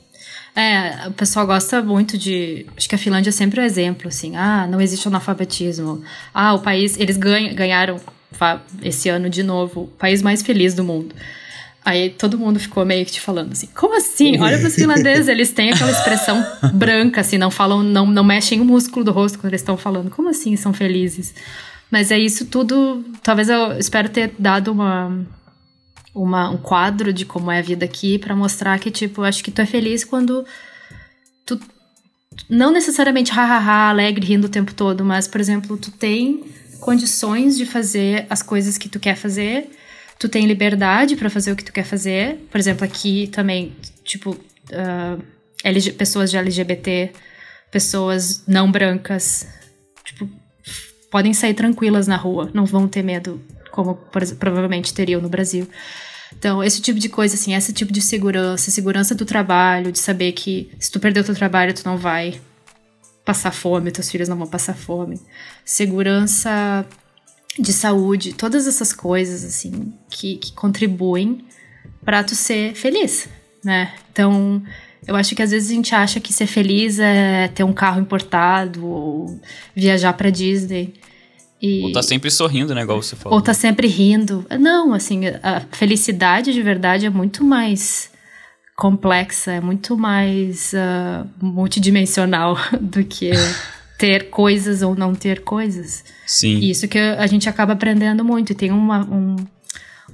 [0.55, 2.67] É, o pessoal gosta muito de.
[2.77, 4.37] Acho que a Finlândia é sempre um exemplo, assim.
[4.37, 6.03] Ah, não existe analfabetismo.
[6.35, 6.99] Ah, o país.
[6.99, 8.01] Eles ganham, ganharam
[8.83, 11.15] esse ano de novo o país mais feliz do mundo.
[11.85, 14.39] Aí todo mundo ficou meio que te falando assim: como assim?
[14.41, 16.45] Olha para os finlandeses, eles têm aquela expressão
[16.75, 20.11] branca, assim, não falam, não, não mexem o músculo do rosto quando eles estão falando.
[20.11, 21.35] Como assim são felizes?
[21.91, 23.05] Mas é isso tudo.
[23.23, 25.27] Talvez eu espero ter dado uma
[26.15, 29.51] uma, um quadro de como é a vida aqui pra mostrar que, tipo, acho que
[29.51, 30.45] tu é feliz quando
[31.47, 31.61] tu
[32.49, 36.45] não necessariamente hahaha, alegre, rindo o tempo todo, mas, por exemplo, tu tem
[36.81, 39.71] condições de fazer as coisas que tu quer fazer,
[40.19, 42.37] tu tem liberdade pra fazer o que tu quer fazer.
[42.51, 43.73] Por exemplo, aqui também,
[44.05, 44.37] tipo,
[44.73, 45.19] ah,
[45.65, 47.13] LG pessoas de LGBT,
[47.71, 49.47] pessoas não brancas,
[50.05, 50.29] tipo,
[51.11, 53.41] podem sair tranquilas na rua, não vão ter medo,
[53.71, 53.95] como
[54.39, 55.69] provavelmente teriam no Brasil.
[56.37, 60.33] Então, esse tipo de coisa, assim, esse tipo de segurança, segurança do trabalho, de saber
[60.33, 62.41] que se tu perder o teu trabalho, tu não vai
[63.25, 65.21] passar fome, teus filhos não vão passar fome.
[65.65, 66.87] Segurança
[67.59, 71.45] de saúde, todas essas coisas, assim, que, que contribuem
[72.05, 73.29] pra tu ser feliz,
[73.65, 73.93] né?
[74.13, 74.63] Então,
[75.07, 78.01] eu acho que às vezes a gente acha que ser feliz é ter um carro
[78.01, 79.41] importado ou
[79.75, 80.95] viajar pra Disney.
[81.63, 81.83] E...
[81.83, 82.83] Ou tá sempre sorrindo, né?
[82.83, 83.37] Igual você falou.
[83.39, 84.47] Ou tá sempre rindo.
[84.59, 88.11] Não, assim, a felicidade de verdade é muito mais
[88.77, 93.31] complexa, é muito mais ah, multidimensional do que
[93.99, 96.03] ter coisas ou não ter coisas.
[96.27, 96.57] Sim.
[96.61, 98.53] E Isso que a gente acaba aprendendo muito.
[98.53, 99.37] E tem uma- um,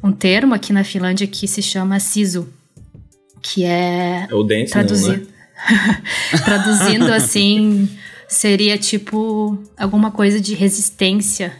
[0.02, 2.48] um termo aqui na Finlândia que se chama sisu,
[3.40, 5.20] que é É o dance, não, traduzido.
[5.26, 5.26] né?
[6.44, 7.88] Traduzindo assim,
[8.28, 11.52] seria tipo alguma coisa de resistência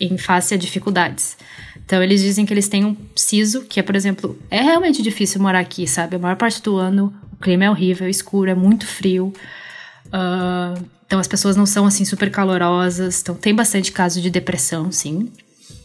[0.00, 1.36] em face a dificuldades.
[1.84, 5.40] Então eles dizem que eles têm um siso, que é, por exemplo, é realmente difícil
[5.40, 6.16] morar aqui, sabe?
[6.16, 9.32] A maior parte do ano o clima é horrível, é escuro, é muito frio.
[10.06, 13.20] Uh, então as pessoas não são assim super calorosas.
[13.22, 15.32] Então tem bastante caso de depressão, sim.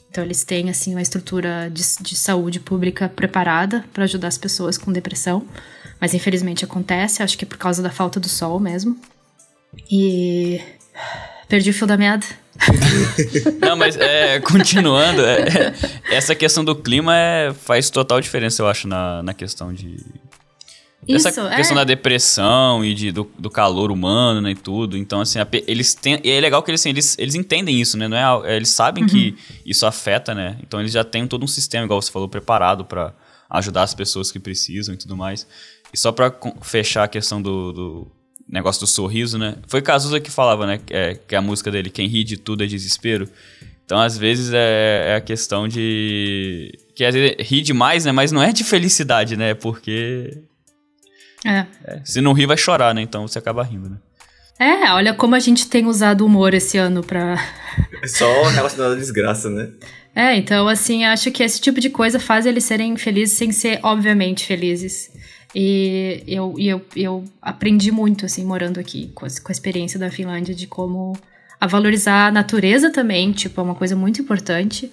[0.10, 4.78] Então eles têm assim uma estrutura de, de saúde pública preparada para ajudar as pessoas
[4.78, 5.46] com depressão,
[6.00, 7.24] mas infelizmente acontece.
[7.24, 8.98] Acho que é por causa da falta do sol mesmo.
[9.90, 10.62] E
[11.48, 12.26] perdi o fio da meada.
[13.60, 18.68] Não, mas é, continuando, é, é, essa questão do clima é, faz total diferença, eu
[18.68, 19.98] acho, na, na questão de
[21.10, 21.80] essa Isso, questão é.
[21.80, 24.98] da depressão e de, do, do calor humano né, e tudo.
[24.98, 26.20] Então, assim, a, eles têm.
[26.24, 28.08] E é legal que eles, assim, eles, eles entendem isso, né?
[28.08, 29.10] Não é, eles sabem uhum.
[29.10, 30.58] que isso afeta, né?
[30.66, 33.14] Então eles já têm todo um sistema, igual você falou, preparado para
[33.50, 35.46] ajudar as pessoas que precisam e tudo mais.
[35.94, 38.12] E só para fechar a questão do, do,
[38.48, 39.56] negócio do sorriso, né?
[39.68, 40.80] Foi Cazuza que falava, né?
[40.86, 43.28] Que, é, que a música dele, quem ri de tudo é desespero.
[43.86, 46.72] Então, às vezes, é, é a questão de.
[46.96, 48.12] Que às vezes ri demais, né?
[48.12, 49.54] Mas não é de felicidade, né?
[49.54, 50.44] Porque
[51.46, 51.66] é.
[51.86, 52.02] é.
[52.04, 53.02] Se não rir, vai chorar, né?
[53.02, 53.98] Então você acaba rindo, né?
[54.60, 57.36] É, olha como a gente tem usado o humor esse ano pra.
[58.02, 59.70] É só relacionado à desgraça, né?
[60.16, 63.80] É, então, assim, acho que esse tipo de coisa faz eles serem felizes sem ser,
[63.82, 65.12] obviamente, felizes.
[65.56, 70.10] E eu, eu, eu aprendi muito, assim, morando aqui, com a, com a experiência da
[70.10, 71.16] Finlândia, de como
[71.60, 74.92] a valorizar a natureza também, tipo, é uma coisa muito importante.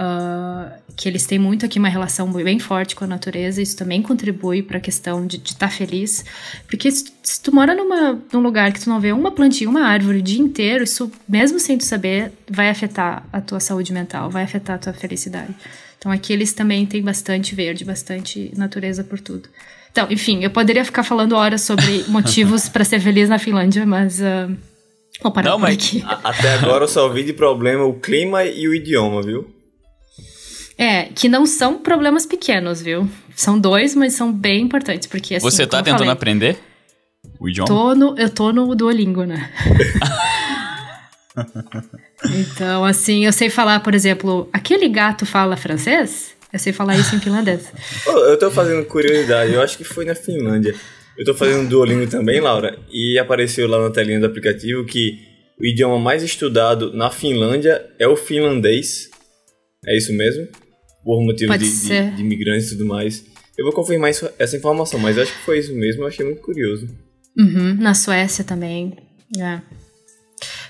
[0.00, 4.00] Uh, que eles têm muito aqui uma relação bem forte com a natureza, isso também
[4.00, 6.24] contribui para a questão de estar tá feliz.
[6.68, 9.82] Porque se, se, tu mora numa, num lugar que tu não vê uma plantinha, uma
[9.82, 14.30] árvore o dia inteiro, isso, mesmo sem tu saber, vai afetar a tua saúde mental,
[14.30, 15.52] vai afetar a tua felicidade.
[15.98, 19.48] Então aqui eles também têm bastante verde, bastante natureza por tudo.
[19.90, 24.20] Então, enfim, eu poderia ficar falando horas sobre motivos para ser feliz na Finlândia, mas.
[24.20, 24.56] Uh,
[25.20, 26.04] vou parar não, mas aqui.
[26.22, 29.52] Até agora eu só ouvi de problema o clima e o idioma, viu?
[30.76, 33.08] É, que não são problemas pequenos, viu?
[33.34, 36.56] São dois, mas são bem importantes, porque assim, Você tá tentando falei, aprender
[37.40, 37.66] o idioma?
[37.66, 39.50] Tô no, eu tô no Duolingo, né?
[42.34, 46.36] então, assim, eu sei falar, por exemplo, aquele gato fala francês?
[46.52, 47.72] Eu sei falar isso em finlandês.
[48.06, 50.74] oh, eu tô fazendo curiosidade, eu acho que foi na Finlândia.
[51.16, 55.18] Eu tô fazendo Duolingo também, Laura, e apareceu lá na telinha do aplicativo que
[55.60, 59.10] o idioma mais estudado na Finlândia é o finlandês.
[59.86, 60.48] É isso mesmo?
[61.08, 63.24] por motivo de, de, de, imigrantes e tudo mais.
[63.56, 66.42] Eu vou confirmar isso, essa informação, mas acho que foi isso mesmo, eu achei muito
[66.42, 66.86] curioso.
[67.36, 68.94] Uhum, na Suécia também,
[69.38, 69.60] é.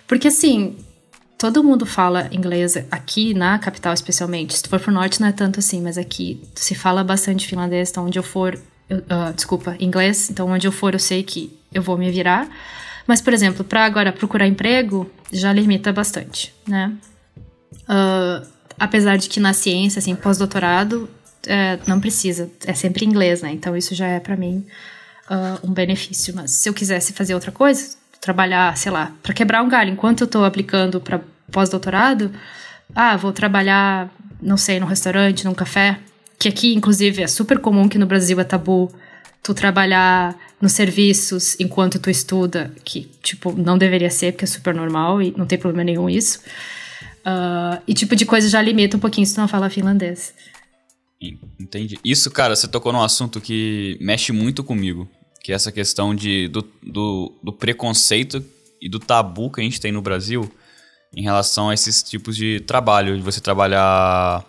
[0.08, 0.76] Porque assim,
[1.38, 4.56] todo mundo fala inglês aqui na capital especialmente.
[4.56, 7.90] Se tu for pro norte não é tanto assim, mas aqui se fala bastante finlandês,
[7.90, 11.56] então onde eu for, eu, uh, desculpa, inglês, então onde eu for eu sei que
[11.72, 12.48] eu vou me virar.
[13.06, 16.92] Mas, por exemplo, para agora procurar emprego, já limita bastante, né?
[17.84, 18.46] Uh,
[18.78, 21.08] apesar de que na ciência, assim, pós-doutorado,
[21.46, 23.50] é, não precisa, é sempre inglês, né?
[23.52, 24.66] Então isso já é para mim
[25.30, 26.34] uh, um benefício.
[26.34, 30.22] Mas se eu quisesse fazer outra coisa, trabalhar, sei lá, para quebrar um galho, enquanto
[30.22, 32.32] eu tô aplicando para pós-doutorado,
[32.94, 34.10] ah, vou trabalhar,
[34.40, 35.98] não sei, num restaurante, num café,
[36.38, 38.92] que aqui, inclusive, é super comum que no Brasil é tabu
[39.42, 44.74] tu trabalhar nos serviços enquanto tu estuda, que, tipo, não deveria ser, porque é super
[44.74, 46.40] normal e não tem problema nenhum isso.
[47.20, 50.34] Uh, e tipo de coisa já limita um pouquinho se tu não fala finlandês.
[51.60, 51.98] Entendi.
[52.04, 55.08] Isso, cara, você tocou num assunto que mexe muito comigo.
[55.48, 58.44] Que é essa questão de, do, do, do preconceito
[58.82, 60.52] e do tabu que a gente tem no Brasil
[61.16, 63.16] em relação a esses tipos de trabalho.
[63.16, 64.44] De você trabalhar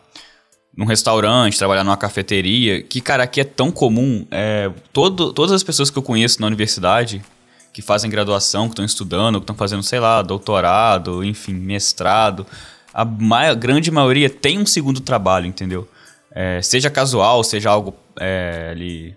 [0.75, 2.83] num restaurante, trabalhar numa cafeteria.
[2.83, 4.27] Que, cara, aqui é tão comum.
[4.29, 7.23] É, todo, todas as pessoas que eu conheço na universidade
[7.71, 12.45] que fazem graduação, que estão estudando, que estão fazendo, sei lá, doutorado, enfim, mestrado,
[12.93, 15.87] a maior, grande maioria tem um segundo trabalho, entendeu?
[16.29, 19.15] É, seja casual, seja algo é, ali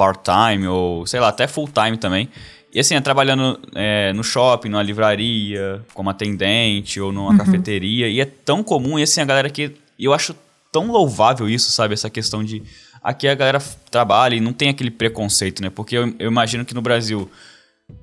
[0.00, 2.26] part-time ou, sei lá, até full-time também.
[2.72, 7.36] E assim, é trabalhando é, no shopping, numa livraria, como atendente ou numa uhum.
[7.36, 8.08] cafeteria.
[8.08, 9.76] E é tão comum, e assim, a galera que.
[9.98, 10.34] Eu acho
[10.72, 11.92] tão louvável isso, sabe?
[11.92, 12.62] Essa questão de.
[13.02, 15.68] Aqui a galera trabalha e não tem aquele preconceito, né?
[15.68, 17.30] Porque eu, eu imagino que no Brasil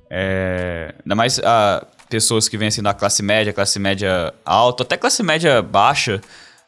[0.08, 4.96] é, ainda mais a pessoas que vêm assim da classe média, classe média alta, até
[4.96, 6.20] classe média baixa.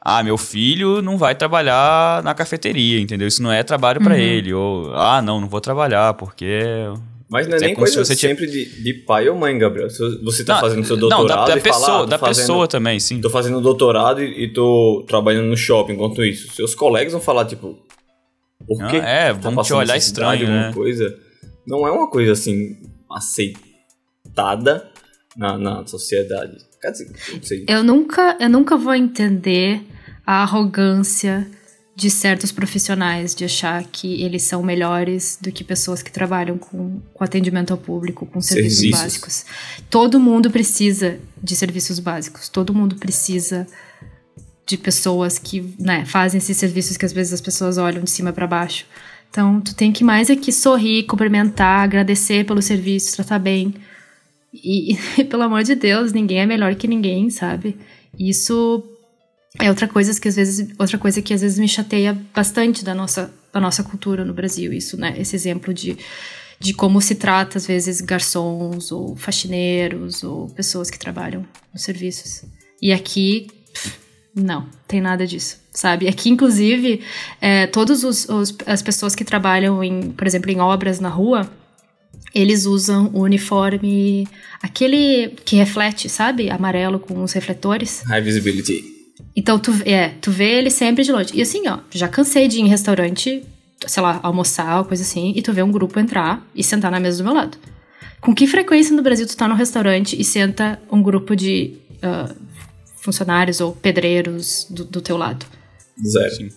[0.02, 3.28] Ah, meu filho não vai trabalhar na cafeteria, entendeu?
[3.28, 4.20] Isso não é trabalho para uhum.
[4.20, 4.54] ele.
[4.54, 6.62] Ou, ah, não, não vou trabalhar porque
[7.30, 8.64] mas não é, é nem coisa você sempre tinha...
[8.64, 9.88] de, de, pai ou mãe, Gabriel.
[9.88, 12.66] Você tá não, fazendo seu doutorado não, da, da pessoa, fala, ah, da fazendo, pessoa
[12.66, 13.20] também, sim.
[13.20, 16.52] Tô fazendo doutorado e, e tô trabalhando no shopping enquanto isso.
[16.52, 17.78] Seus colegas vão falar, tipo,
[18.66, 18.96] por não, quê?
[18.96, 20.72] É, tá vão te olhar estranho, né?
[20.74, 21.16] Coisa.
[21.64, 22.76] Não é uma coisa assim
[23.08, 24.90] aceitada
[25.36, 26.56] na, na sociedade.
[26.80, 27.64] Quer dizer, não sei.
[27.68, 29.82] Eu nunca, eu nunca vou entender
[30.26, 31.46] a arrogância
[31.94, 36.98] de certos profissionais de achar que eles são melhores do que pessoas que trabalham com,
[37.12, 39.02] com atendimento ao público, com serviços, Serviços.
[39.02, 39.44] básicos.
[39.90, 42.48] Todo mundo precisa de serviços básicos.
[42.48, 43.66] Todo mundo precisa
[44.66, 48.32] de pessoas que né, fazem esses serviços que às vezes as pessoas olham de cima
[48.32, 48.86] para baixo.
[49.28, 53.74] Então, tu tem que mais aqui sorrir, cumprimentar, agradecer pelo serviço, tratar bem.
[54.52, 57.76] E, e, pelo amor de Deus, ninguém é melhor que ninguém, sabe?
[58.18, 58.82] Isso
[59.58, 62.94] é outra coisa que às vezes, outra coisa que às vezes me chateia bastante da
[62.94, 65.14] nossa, da nossa cultura no Brasil, isso, né?
[65.18, 65.96] Esse exemplo de,
[66.58, 72.44] de como se trata às vezes garçons ou faxineiros ou pessoas que trabalham nos serviços.
[72.80, 74.00] E aqui pff,
[74.34, 76.06] não, tem nada disso, sabe?
[76.06, 77.02] Aqui, inclusive,
[77.40, 81.50] é, todas os, os, as pessoas que trabalham, em, por exemplo, em obras na rua,
[82.34, 84.26] eles usam o uniforme,
[84.62, 86.50] aquele que reflete, sabe?
[86.50, 88.02] Amarelo com os refletores.
[88.06, 88.84] High visibility.
[89.34, 91.30] Então, tu, é, tu vê ele sempre de longe.
[91.34, 93.42] E assim, ó, já cansei de ir em restaurante,
[93.86, 97.00] sei lá, almoçar ou coisa assim, e tu vê um grupo entrar e sentar na
[97.00, 97.58] mesa do meu lado.
[98.20, 102.34] Com que frequência no Brasil tu tá num restaurante e senta um grupo de uh,
[102.96, 105.46] funcionários ou pedreiros do, do teu lado?
[106.06, 106.34] Zero.
[106.34, 106.48] Sim.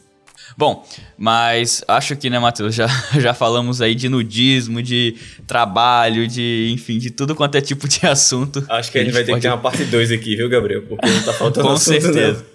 [0.57, 0.85] Bom,
[1.17, 2.87] mas acho que, né, Matheus, já,
[3.19, 5.15] já falamos aí de nudismo, de
[5.47, 8.63] trabalho, de, enfim, de tudo quanto é tipo de assunto.
[8.69, 9.41] Acho que a gente, vai ter pode...
[9.41, 10.83] que ter uma parte 2 aqui, viu, Gabriel?
[10.83, 12.45] Porque não tá faltando Com assunto, certeza.
[12.45, 12.53] Não.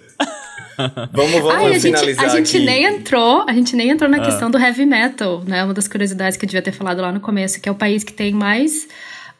[1.12, 2.66] vamos, vamos Ai, a finalizar gente, a gente aqui.
[2.66, 4.24] nem entrou, a gente nem entrou na ah.
[4.24, 5.64] questão do heavy metal, né?
[5.64, 8.04] Uma das curiosidades que eu devia ter falado lá no começo, que é o país
[8.04, 8.86] que tem mais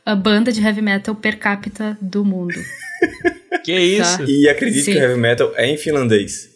[0.04, 2.54] a banda de heavy metal per capita do mundo.
[3.64, 4.18] que isso?
[4.18, 4.24] Tá?
[4.26, 4.92] E acredito Sim.
[4.92, 6.50] que o heavy metal é em finlandês.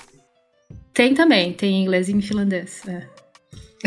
[0.95, 2.81] Tem também, tem em inglês e em finlandês.
[2.87, 3.03] É.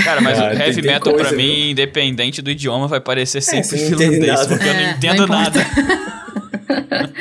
[0.03, 1.37] Cara, mas Ah, o heavy tem metal coisa, pra viu?
[1.37, 4.91] mim, independente do idioma, vai parecer sempre você não entende finlandês, porque eu não É,
[4.91, 5.59] entendo nada.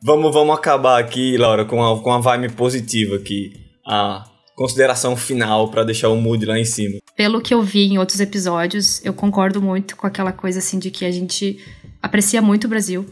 [0.00, 3.52] Vamos, vamos acabar aqui, Laura, com a, com a vibe positiva aqui.
[3.84, 4.24] A
[4.54, 6.98] consideração final pra deixar o mood lá em cima.
[7.16, 10.90] Pelo que eu vi em outros episódios, eu concordo muito com aquela coisa assim de
[10.90, 11.58] que a gente
[12.00, 13.04] aprecia muito o Brasil.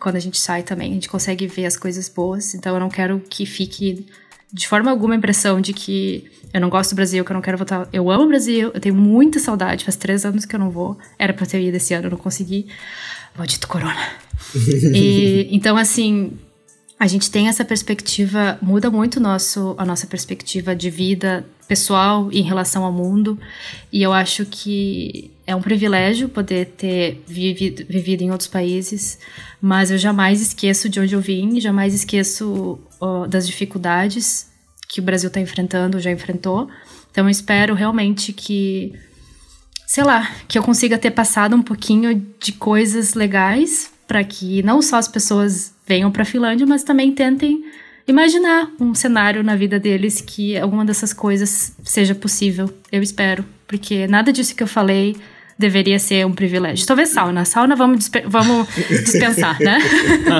[0.00, 2.54] Quando a gente sai também, a gente consegue ver as coisas boas.
[2.54, 4.06] Então eu não quero que fique
[4.52, 7.42] de forma alguma a impressão de que eu não gosto do Brasil, que eu não
[7.42, 7.88] quero voltar.
[7.92, 9.84] Eu amo o Brasil, eu tenho muita saudade.
[9.84, 10.96] Faz três anos que eu não vou.
[11.18, 12.66] Era pra ter ido esse ano, eu não consegui.
[13.36, 14.08] Maldito corona.
[14.94, 16.32] e, então, assim,
[16.98, 22.42] a gente tem essa perspectiva, muda muito nosso, a nossa perspectiva de vida pessoal em
[22.42, 23.38] relação ao mundo.
[23.92, 29.18] E eu acho que é um privilégio poder ter vivido, vivido em outros países,
[29.60, 32.78] mas eu jamais esqueço de onde eu vim, jamais esqueço
[33.28, 34.48] das dificuldades
[34.88, 36.68] que o Brasil está enfrentando, já enfrentou.
[37.10, 38.94] Então eu espero realmente que,
[39.86, 44.80] sei lá, que eu consiga ter passado um pouquinho de coisas legais para que não
[44.80, 47.64] só as pessoas venham para a Finlândia, mas também tentem
[48.08, 52.68] imaginar um cenário na vida deles que alguma dessas coisas seja possível.
[52.90, 55.14] Eu espero, porque nada disso que eu falei
[55.58, 56.86] deveria ser um privilégio.
[56.86, 57.44] Talvez sauna.
[57.44, 59.78] Sauna vamos, dispe vamos dispensar, né?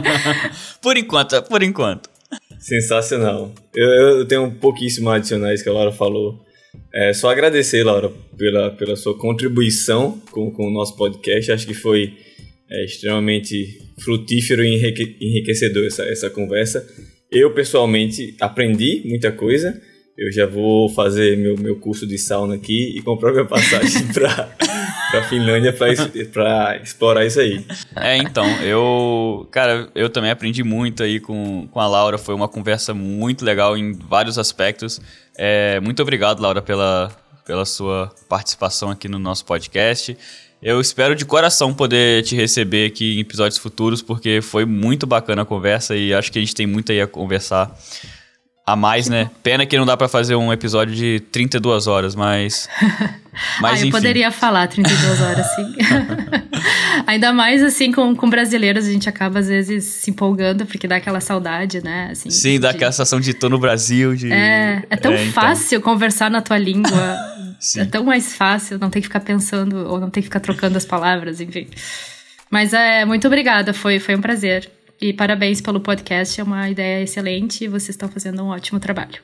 [0.81, 2.09] Por enquanto, por enquanto.
[2.59, 3.53] Sensacional.
[3.75, 3.89] Eu,
[4.19, 6.45] eu tenho pouquíssimo a adicionar isso que a Laura falou.
[6.95, 11.51] É só agradecer, Laura, pela, pela sua contribuição com, com o nosso podcast.
[11.53, 12.15] Acho que foi
[12.71, 16.87] é, extremamente frutífero e enrique- enriquecedor essa, essa conversa.
[17.31, 19.81] Eu, pessoalmente, aprendi muita coisa.
[20.17, 24.49] Eu já vou fazer meu, meu curso de sauna aqui e comprar minha passagem para
[25.13, 25.73] a Finlândia
[26.33, 27.65] para explorar isso aí.
[27.95, 29.47] É, então, eu.
[29.51, 32.19] Cara, eu também aprendi muito aí com, com a Laura.
[32.19, 35.01] Foi uma conversa muito legal em vários aspectos.
[35.37, 37.13] É, muito obrigado, Laura, pela,
[37.47, 40.17] pela sua participação aqui no nosso podcast.
[40.61, 45.43] Eu espero de coração poder te receber aqui em episódios futuros, porque foi muito bacana
[45.43, 47.73] a conversa e acho que a gente tem muito aí a conversar
[48.69, 49.31] a mais, né?
[49.43, 52.69] Pena que não dá pra fazer um episódio de 32 horas, mas.
[53.61, 55.77] Mas ah, eu poderia falar 32 horas, sim.
[57.07, 60.97] Ainda mais assim com, com brasileiros, a gente acaba às vezes se empolgando, porque dá
[60.97, 62.09] aquela saudade, né?
[62.11, 64.33] Assim, Sim, dá de- aquela sensação de tô no Brasil, de.
[64.33, 65.33] É, é tão então.
[65.33, 66.91] fácil conversar na tua língua.
[67.77, 70.79] É tão mais fácil, não ter que ficar pensando ou não ter que ficar trocando
[70.79, 71.67] as palavras, enfim.
[72.49, 74.71] Mas é, muito obrigada, foi, foi um prazer.
[75.01, 79.21] E parabéns pelo podcast, é uma ideia excelente e vocês estão fazendo um ótimo trabalho.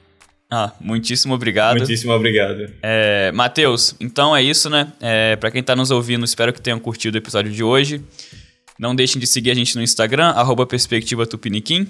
[0.50, 1.78] Ah, muitíssimo obrigado.
[1.78, 2.70] Muitíssimo obrigado.
[2.80, 4.92] É, Matheus, então é isso, né?
[5.00, 8.00] É, para quem tá nos ouvindo, espero que tenham curtido o episódio de hoje.
[8.78, 11.88] Não deixem de seguir a gente no Instagram, arroba Perspectiva Tupiniquim.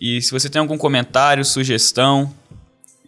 [0.00, 2.32] E se você tem algum comentário, sugestão,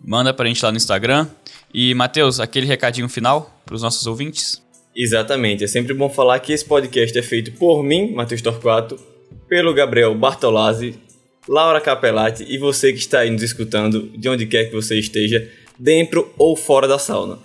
[0.00, 1.26] manda pra gente lá no Instagram.
[1.72, 4.62] E, Matheus, aquele recadinho final pros nossos ouvintes?
[4.94, 5.64] Exatamente.
[5.64, 8.96] É sempre bom falar que esse podcast é feito por mim, Matheus Torquato,
[9.54, 10.98] pelo Gabriel Bartolazzi,
[11.48, 15.48] Laura Capelati e você que está aí nos escutando, de onde quer que você esteja,
[15.78, 17.38] dentro ou fora da sauna.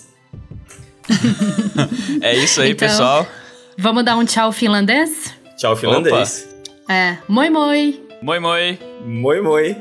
[2.20, 3.28] é isso aí, Então- pessoal.
[3.78, 5.36] Vamos dar um tchau finlandês?
[5.56, 6.50] Tchau, finlandês.
[6.90, 8.02] É, moi moi!
[8.24, 8.80] Moi, moi.
[9.06, 9.78] Moi, moi.